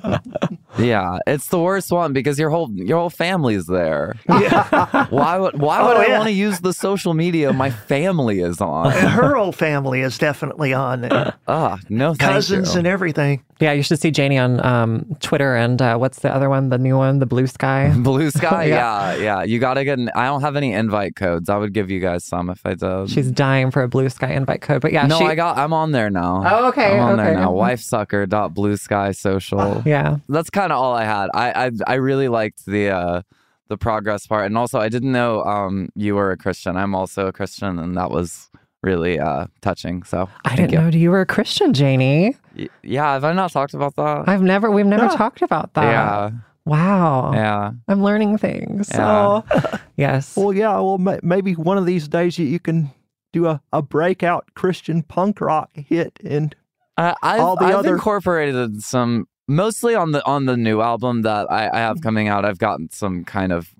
Yeah, 0.82 1.18
it's 1.26 1.48
the 1.48 1.58
worst 1.60 1.90
one 1.92 2.12
because 2.12 2.38
your 2.38 2.50
whole 2.50 2.70
your 2.72 2.98
whole 2.98 3.10
family's 3.10 3.66
there. 3.66 4.16
Yeah. 4.28 5.06
Why 5.10 5.38
would 5.38 5.60
why 5.60 5.82
would 5.82 5.96
Oh, 5.96 6.00
I 6.00 6.06
yeah. 6.06 6.18
want 6.18 6.28
to 6.28 6.32
use 6.34 6.60
the 6.60 6.72
social 6.72 7.14
media 7.14 7.52
my 7.52 7.70
family 7.70 8.40
is 8.40 8.60
on? 8.60 8.90
Her 8.92 9.36
whole 9.36 9.52
family 9.52 10.00
is 10.00 10.18
definitely 10.18 10.72
on 10.74 11.02
there. 11.02 11.34
Ah, 11.46 11.78
no, 11.88 12.08
thank 12.14 12.20
Cousins 12.20 12.74
and 12.74 12.86
everything. 12.86 13.44
Yeah, 13.62 13.72
you 13.72 13.82
should 13.82 14.00
see 14.00 14.10
Janie 14.10 14.38
on 14.38 14.64
um, 14.66 15.16
Twitter 15.20 15.54
and 15.54 15.80
uh, 15.80 15.96
what's 15.96 16.18
the 16.18 16.34
other 16.34 16.48
one? 16.50 16.68
The 16.68 16.78
new 16.78 16.96
one, 16.96 17.20
the 17.20 17.26
Blue 17.26 17.46
Sky. 17.46 17.94
Blue 17.96 18.30
Sky, 18.40 18.64
Yeah. 18.64 19.14
yeah. 19.14 19.22
yeah, 19.22 19.42
You 19.44 19.58
gotta 19.60 19.84
get. 19.84 19.98
An, 19.98 20.10
I 20.16 20.26
don't 20.26 20.40
have 20.40 20.56
any 20.56 20.72
invite 20.72 21.14
codes. 21.16 21.48
I 21.48 21.56
would 21.56 21.72
give 21.72 21.90
you 21.90 22.00
guys 22.00 22.24
some 22.24 22.50
if 22.50 22.60
I 22.66 22.74
did. 22.74 23.08
She's 23.08 23.30
dying 23.30 23.70
for 23.70 23.82
a 23.82 23.88
Blue 23.88 24.08
Sky 24.08 24.32
invite 24.32 24.60
code, 24.62 24.82
but 24.82 24.92
yeah, 24.92 25.06
no, 25.06 25.18
she, 25.18 25.24
I 25.24 25.34
got. 25.36 25.56
I'm 25.58 25.72
on 25.72 25.92
there 25.92 26.10
now. 26.10 26.42
Oh, 26.44 26.68
okay, 26.68 26.98
I'm 26.98 27.00
on 27.00 27.16
there 27.18 27.34
now. 27.34 27.52
Wifesucker 27.52 28.28
dot 28.28 28.52
Blue 28.52 28.76
Sky 28.76 29.12
Social. 29.12 29.82
Yeah, 29.92 30.16
that's 30.28 30.50
kind 30.50 30.72
of 30.72 30.78
all 30.78 30.94
I 30.94 31.04
had. 31.04 31.28
I 31.34 31.66
I, 31.66 31.70
I 31.86 31.94
really 31.94 32.28
liked 32.28 32.66
the 32.66 32.90
uh, 32.90 33.22
the 33.68 33.76
progress 33.78 34.26
part, 34.26 34.46
and 34.46 34.58
also 34.58 34.80
I 34.80 34.88
didn't 34.88 35.12
know 35.12 35.42
um, 35.44 35.88
you 35.94 36.14
were 36.14 36.30
a 36.32 36.36
Christian. 36.36 36.76
I'm 36.76 36.94
also 36.94 37.26
a 37.28 37.32
Christian, 37.32 37.78
and 37.78 37.96
that 37.96 38.10
was 38.10 38.50
really 38.82 39.18
uh, 39.18 39.46
touching. 39.60 40.02
So 40.02 40.28
I 40.44 40.56
didn't 40.56 40.72
you. 40.72 40.78
know 40.78 40.88
you 40.88 41.10
were 41.10 41.20
a 41.20 41.26
Christian, 41.26 41.72
Janie. 41.72 42.36
Y- 42.56 42.68
Yeah, 42.82 43.12
have 43.12 43.24
I 43.24 43.32
not 43.32 43.52
talked 43.52 43.74
about 43.74 43.96
that? 43.96 44.24
I've 44.28 44.42
never, 44.42 44.70
we've 44.70 44.86
never 44.86 45.04
Yeah. 45.04 45.16
talked 45.16 45.42
about 45.42 45.74
that. 45.74 45.84
yeah, 45.84 46.30
Wow. 46.64 47.32
yeah. 47.32 47.72
I'm 47.88 48.02
learning 48.02 48.38
things. 48.38 48.88
Yeah. 48.90 49.42
So, 49.42 49.78
yes. 49.96 50.36
well, 50.36 50.52
yeah, 50.52 50.74
well 50.80 50.98
ma- 50.98 51.18
maybe 51.22 51.54
one 51.54 51.78
of 51.78 51.86
these 51.86 52.08
days 52.08 52.38
you, 52.38 52.46
you 52.46 52.58
can 52.60 52.90
do 53.32 53.46
a, 53.46 53.60
a 53.72 53.82
breakout 53.82 54.46
Christian 54.54 55.02
punk 55.02 55.40
rock 55.40 55.70
hit 55.74 56.18
and 56.24 56.54
Uh, 56.96 57.14
I've, 57.22 57.40
All 57.40 57.56
the 57.56 57.64
I've 57.66 57.74
other- 57.76 57.94
incorporated 57.94 58.82
some 58.82 59.26
mostly 59.48 59.94
on 59.94 60.12
the 60.12 60.24
on 60.26 60.44
the 60.46 60.56
new 60.56 60.80
album 60.82 61.22
that 61.22 61.50
I, 61.50 61.68
I 61.72 61.78
have 61.78 62.00
coming 62.02 62.28
out. 62.28 62.44
I've 62.44 62.58
gotten 62.58 62.90
some 62.90 63.24
kind 63.24 63.50
of 63.52 63.70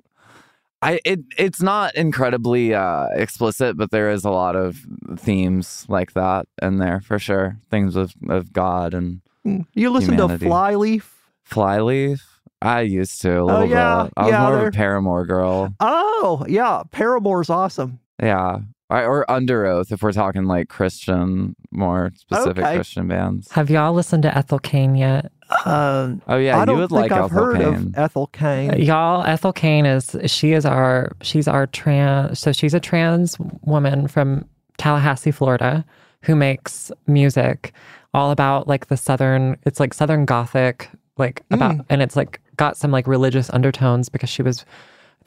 I 0.82 1.00
it 1.04 1.20
it's 1.38 1.62
not 1.62 1.94
incredibly 1.94 2.74
uh, 2.74 3.06
explicit, 3.14 3.76
but 3.76 3.90
there 3.90 4.10
is 4.10 4.24
a 4.24 4.30
lot 4.30 4.56
of 4.56 4.78
themes 5.16 5.86
like 5.88 6.12
that 6.14 6.46
in 6.60 6.78
there 6.78 7.00
for 7.00 7.18
sure. 7.18 7.58
Things 7.70 7.94
of 7.96 8.14
of 8.28 8.52
God 8.52 8.92
and 8.94 9.20
mm, 9.46 9.64
you 9.74 9.90
listen 9.90 10.14
Humanity. 10.14 10.44
to 10.44 10.50
Flyleaf. 10.50 11.14
Flyleaf. 11.44 12.40
I 12.60 12.80
used 12.82 13.20
to 13.22 13.40
a 13.40 13.44
little 13.44 13.68
yeah, 13.68 14.04
bit. 14.04 14.12
I 14.16 14.22
was 14.22 14.30
yeah, 14.30 14.40
more 14.42 14.54
of 14.54 14.58
they're- 14.60 14.68
a 14.68 14.72
Paramore 14.72 15.26
girl. 15.26 15.74
Oh, 15.80 16.44
yeah, 16.48 16.82
Paramore's 16.92 17.50
awesome. 17.50 17.98
Yeah. 18.22 18.58
Or, 18.88 19.04
or 19.04 19.26
Underoath 19.28 19.90
if 19.90 20.02
we're 20.02 20.12
talking 20.12 20.44
like 20.44 20.68
Christian, 20.68 21.56
more 21.72 22.12
specific 22.14 22.62
Okay. 22.62 22.74
Christian 22.76 23.08
bands. 23.08 23.50
Have 23.52 23.68
y'all 23.70 23.92
listened 23.94 24.22
to 24.24 24.36
Ethel 24.36 24.58
Cain 24.60 24.94
yet? 24.94 25.32
Um, 25.64 26.22
Oh 26.26 26.36
yeah, 26.36 26.56
I 26.56 26.60
you 26.60 26.66
don't 26.66 26.78
would 26.78 26.90
think 26.90 27.10
like 27.10 27.12
I've 27.12 27.24
Ethel 27.26 27.36
heard 27.44 27.56
Cain. 27.58 27.64
of 27.74 27.98
Ethel 27.98 28.26
Cain. 28.28 28.82
Y'all, 28.82 29.24
Ethel 29.24 29.52
Cain 29.52 29.86
is 29.86 30.16
she 30.26 30.52
is 30.52 30.64
our 30.64 31.12
she's 31.22 31.48
our 31.48 31.66
trans 31.66 32.38
so 32.38 32.52
she's 32.52 32.74
a 32.74 32.80
trans 32.80 33.36
woman 33.62 34.08
from 34.08 34.46
Tallahassee, 34.78 35.30
Florida, 35.30 35.84
who 36.22 36.34
makes 36.34 36.90
music 37.06 37.72
all 38.14 38.30
about 38.30 38.68
like 38.68 38.86
the 38.88 38.96
southern 38.96 39.56
it's 39.64 39.80
like 39.80 39.94
southern 39.94 40.24
gothic, 40.24 40.88
like 41.18 41.42
about 41.50 41.76
and 41.88 42.02
it's 42.02 42.16
like 42.16 42.40
got 42.56 42.76
some 42.76 42.90
like 42.90 43.06
religious 43.06 43.48
undertones 43.50 44.08
because 44.08 44.28
she 44.30 44.42
was 44.42 44.64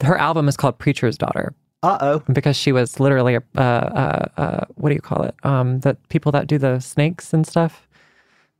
her 0.02 0.18
album 0.18 0.48
is 0.48 0.56
called 0.56 0.78
Preacher's 0.78 1.16
Daughter. 1.16 1.54
Uh 1.82 1.98
oh. 2.00 2.18
because 2.32 2.56
she 2.56 2.72
was 2.72 2.98
literally 2.98 3.34
a 3.36 3.42
uh, 3.56 3.60
uh, 3.60 4.26
uh, 4.40 4.64
what 4.76 4.88
do 4.88 4.94
you 4.94 5.00
call 5.00 5.22
it? 5.22 5.34
Um, 5.44 5.80
the 5.80 5.96
people 6.08 6.32
that 6.32 6.46
do 6.46 6.58
the 6.58 6.80
snakes 6.80 7.32
and 7.32 7.46
stuff. 7.46 7.85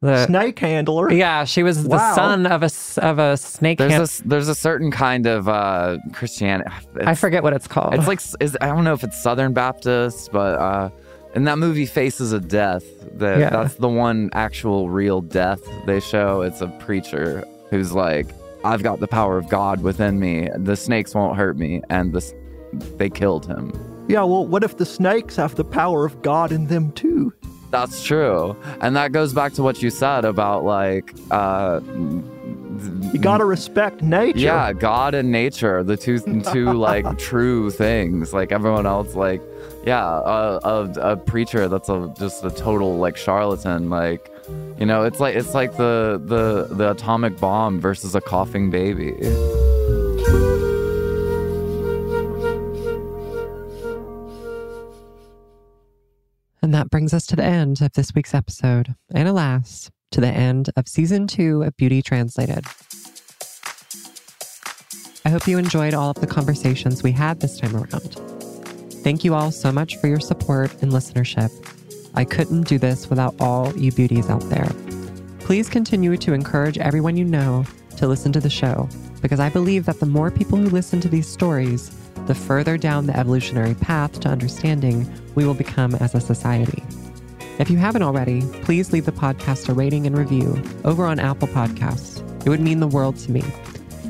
The 0.07 0.27
Snake 0.27 0.59
handler. 0.59 1.11
yeah, 1.13 1.45
she 1.45 1.63
was 1.63 1.85
the 1.85 2.15
son 2.15 2.47
of 2.47 2.63
a 2.63 2.67
s- 2.67 2.99
of 2.99 3.19
a 3.19 3.37
snake. 3.37 3.79
There's 3.79 3.93
hand- 3.93 4.01
a 4.01 4.05
s- 4.05 4.23
there's 4.25 4.49
a 4.49 4.55
certain 4.55 4.91
kind 4.91 5.27
of 5.27 5.49
uh, 5.49 5.99
Christianity. 6.13 6.71
I 7.05 7.15
forget 7.15 7.43
what 7.43 7.53
it's 7.53 7.69
called. 7.69 7.95
It's 7.95 8.07
like 8.07 8.21
is 8.41 8.57
I 8.61 8.67
don't 8.67 8.85
know 8.85 8.93
if 8.95 9.05
it's 9.05 9.21
Southern 9.23 9.53
Baptist, 9.53 10.31
but 10.33 10.59
uh, 10.59 10.91
in 11.35 11.45
that 11.45 11.59
movie 11.59 11.87
Faces 11.87 12.33
of 12.33 12.49
Death, 12.49 12.85
the, 13.19 13.37
Yeah. 13.39 13.51
that's 13.51 13.75
the 13.75 13.89
one 13.89 14.31
actual 14.33 14.89
real 14.89 15.21
death 15.21 15.61
they 15.87 16.01
show. 16.01 16.41
It's 16.43 16.61
a 16.63 16.69
preacher 16.79 17.45
who's 17.71 17.93
like, 17.93 18.27
"I've 18.65 18.83
got 18.83 19.01
the 19.01 19.09
power 19.09 19.37
of 19.39 19.49
God 19.49 19.83
within 19.83 20.19
me. 20.21 20.49
The 20.57 20.77
snakes 20.77 21.15
won't 21.15 21.37
hurt 21.37 21.57
me," 21.59 21.83
and 21.91 22.13
this 22.13 22.33
they 22.97 23.09
killed 23.11 23.47
him. 23.47 23.73
Yeah, 24.09 24.23
well, 24.23 24.47
what 24.47 24.63
if 24.63 24.77
the 24.77 24.87
snakes 24.87 25.35
have 25.37 25.57
the 25.57 25.65
power 25.65 26.05
of 26.05 26.23
God 26.23 26.53
in 26.53 26.69
them 26.69 26.93
too? 26.93 27.33
That's 27.71 28.03
true, 28.05 28.57
and 28.81 28.95
that 28.97 29.13
goes 29.13 29.33
back 29.35 29.53
to 29.55 29.63
what 29.63 29.83
you 29.83 29.91
said 29.91 30.25
about 30.25 30.65
like. 30.65 31.15
Uh, 31.31 31.81
You 33.13 33.19
gotta 33.19 33.45
respect 33.45 34.03
nature. 34.03 34.39
Yeah, 34.39 34.73
God 34.73 35.15
and 35.15 35.33
nature, 35.33 35.83
the 35.83 35.97
two 35.97 36.19
two 36.53 36.73
like 36.73 37.19
true 37.19 37.71
things. 37.71 38.33
Like 38.33 38.53
everyone 38.53 38.87
else, 38.87 39.15
like 39.15 39.41
yeah, 39.85 40.05
a, 40.05 40.61
a, 40.63 41.13
a 41.13 41.17
preacher 41.17 41.69
that's 41.69 41.89
a 41.89 42.13
just 42.19 42.45
a 42.45 42.51
total 42.51 42.99
like 42.99 43.17
charlatan. 43.17 43.89
Like 43.91 44.31
you 44.79 44.87
know, 44.87 45.03
it's 45.05 45.21
like 45.21 45.35
it's 45.37 45.55
like 45.55 45.77
the 45.77 46.21
the 46.25 46.69
the 46.75 46.91
atomic 46.93 47.39
bomb 47.41 47.81
versus 47.81 48.15
a 48.15 48.21
coughing 48.21 48.71
baby. 48.71 49.13
And 56.67 56.75
that 56.75 56.91
brings 56.91 57.15
us 57.15 57.27
to 57.27 57.37
the 57.37 57.45
end 57.45 57.81
of 57.81 57.93
this 57.93 58.13
week's 58.13 58.35
episode, 58.35 58.97
and 59.15 59.29
alas, 59.29 59.89
to 60.11 60.21
the 60.21 60.27
end 60.27 60.69
of 60.75 60.89
season 60.89 61.29
two 61.29 61.63
of 61.63 61.77
Beauty 61.77 62.03
Translated. 62.03 62.65
I 65.25 65.29
hope 65.29 65.47
you 65.47 65.59
enjoyed 65.59 65.95
all 65.95 66.11
of 66.11 66.17
the 66.17 66.27
conversations 66.27 67.05
we 67.05 67.13
had 67.13 67.39
this 67.39 67.61
time 67.61 67.77
around. 67.77 68.17
Thank 69.05 69.23
you 69.23 69.33
all 69.33 69.53
so 69.53 69.71
much 69.71 69.95
for 69.99 70.09
your 70.09 70.19
support 70.19 70.75
and 70.83 70.91
listenership. 70.91 71.53
I 72.17 72.25
couldn't 72.25 72.67
do 72.67 72.79
this 72.79 73.09
without 73.09 73.37
all 73.39 73.73
you 73.77 73.93
beauties 73.93 74.29
out 74.29 74.43
there. 74.49 74.73
Please 75.39 75.69
continue 75.69 76.17
to 76.17 76.33
encourage 76.33 76.79
everyone 76.79 77.17
you 77.17 77.27
know 77.27 77.65
to 77.97 78.09
listen 78.09 78.33
to 78.33 78.41
the 78.41 78.51
show 78.51 78.89
because 79.23 79.39
I 79.39 79.51
believe 79.51 79.87
that 79.87 80.01
the 80.01 80.07
more 80.07 80.33
people 80.33 80.59
who 80.59 80.69
listen 80.71 81.01
to 81.03 81.09
these 81.09 81.29
stories, 81.29 81.93
the 82.27 82.35
further 82.35 82.77
down 82.77 83.07
the 83.07 83.17
evolutionary 83.17 83.75
path 83.75 84.21
to 84.21 84.29
understanding 84.29 85.11
we 85.35 85.45
will 85.45 85.55
become 85.55 85.95
as 85.97 86.15
a 86.15 86.21
society. 86.21 86.83
If 87.59 87.71
you 87.71 87.79
haven't 87.79 88.03
already, 88.03 88.43
please 88.63 88.93
leave 88.93 89.07
the 89.07 89.13
podcast 89.13 89.69
a 89.69 89.75
rating 89.75 90.07
and 90.07 90.17
review 90.17 90.63
over 90.85 91.07
on 91.07 91.19
Apple 91.19 91.49
Podcasts. 91.49 92.23
It 92.45 92.51
would 92.51 92.61
mean 92.61 92.81
the 92.81 92.87
world 92.87 93.17
to 93.19 93.31
me. 93.31 93.43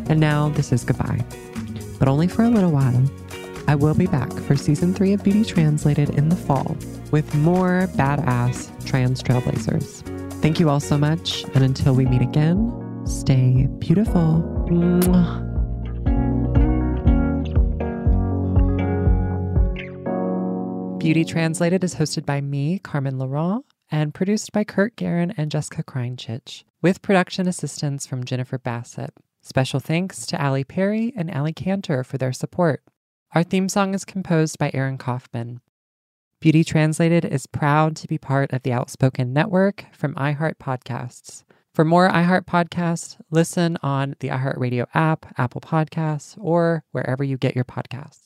And 0.09 0.19
now 0.19 0.49
this 0.51 0.73
is 0.73 0.85
goodbye. 0.85 1.25
But 1.99 2.09
only 2.09 2.29
for 2.29 2.43
a 2.43 2.49
little 2.49 2.73
while. 2.73 3.03
I 3.69 3.75
will 3.75 3.95
be 3.95 4.07
back 4.07 4.33
for 4.33 4.57
season 4.57 4.95
three 4.95 5.13
of 5.13 5.25
Beauty 5.25 5.45
Translated 5.45 6.11
in 6.11 6.29
the 6.29 6.37
fall 6.37 6.77
with 7.11 7.35
more 7.35 7.89
badass 7.95 8.71
trans 8.87 9.23
trailblazers. 9.23 10.03
Thank 10.41 10.61
you 10.61 10.69
all 10.69 10.81
so 10.81 10.99
much. 10.99 11.45
And 11.55 11.65
until 11.65 11.95
we 11.95 12.07
meet 12.07 12.23
again, 12.23 12.73
stay 13.07 13.67
beautiful. 13.79 14.43
Mwah. 14.69 15.46
Beauty 21.07 21.25
Translated 21.25 21.85
is 21.85 21.95
hosted 21.95 22.27
by 22.27 22.41
me, 22.41 22.81
Carmen 22.81 23.17
Laurent, 23.17 23.65
and 23.93 24.13
produced 24.13 24.51
by 24.51 24.65
Kurt 24.65 24.97
Guerin 24.97 25.33
and 25.37 25.53
Jessica 25.53 25.85
Crincich, 25.85 26.65
with 26.83 27.01
production 27.01 27.47
assistance 27.47 28.09
from 28.09 28.25
Jennifer 28.25 28.59
Bassett. 28.59 29.15
Special 29.41 29.79
thanks 29.79 30.27
to 30.27 30.41
Allie 30.43 30.65
Perry 30.65 31.13
and 31.17 31.33
Allie 31.33 31.53
Cantor 31.53 32.03
for 32.03 32.19
their 32.19 32.33
support. 32.33 32.83
Our 33.37 33.45
theme 33.45 33.69
song 33.69 33.95
is 33.95 34.05
composed 34.05 34.59
by 34.59 34.73
Aaron 34.75 34.99
Kaufman. 34.99 35.61
Beauty 36.41 36.65
Translated 36.65 37.25
is 37.25 37.47
proud 37.47 37.95
to 37.99 38.09
be 38.09 38.19
part 38.19 38.53
of 38.53 38.65
the 38.65 38.73
Outspoken 38.73 39.33
Network 39.33 39.85
from 39.93 40.13
iHeart 40.17 40.57
Podcasts. 40.57 41.45
For 41.73 41.85
more 41.85 42.11
iHeart 42.11 42.47
podcasts, 42.47 43.17
listen 43.31 43.79
on 43.81 44.17
the 44.19 44.31
iHeartRadio 44.31 44.87
app, 44.93 45.33
Apple 45.39 45.61
Podcasts, 45.61 46.37
or 46.41 46.83
wherever 46.91 47.23
you 47.23 47.39
get 47.39 47.55
your 47.55 47.65
podcasts. 47.65 48.26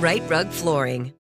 Rite 0.00 0.28
Rug 0.28 0.48
Flooring. 0.48 1.12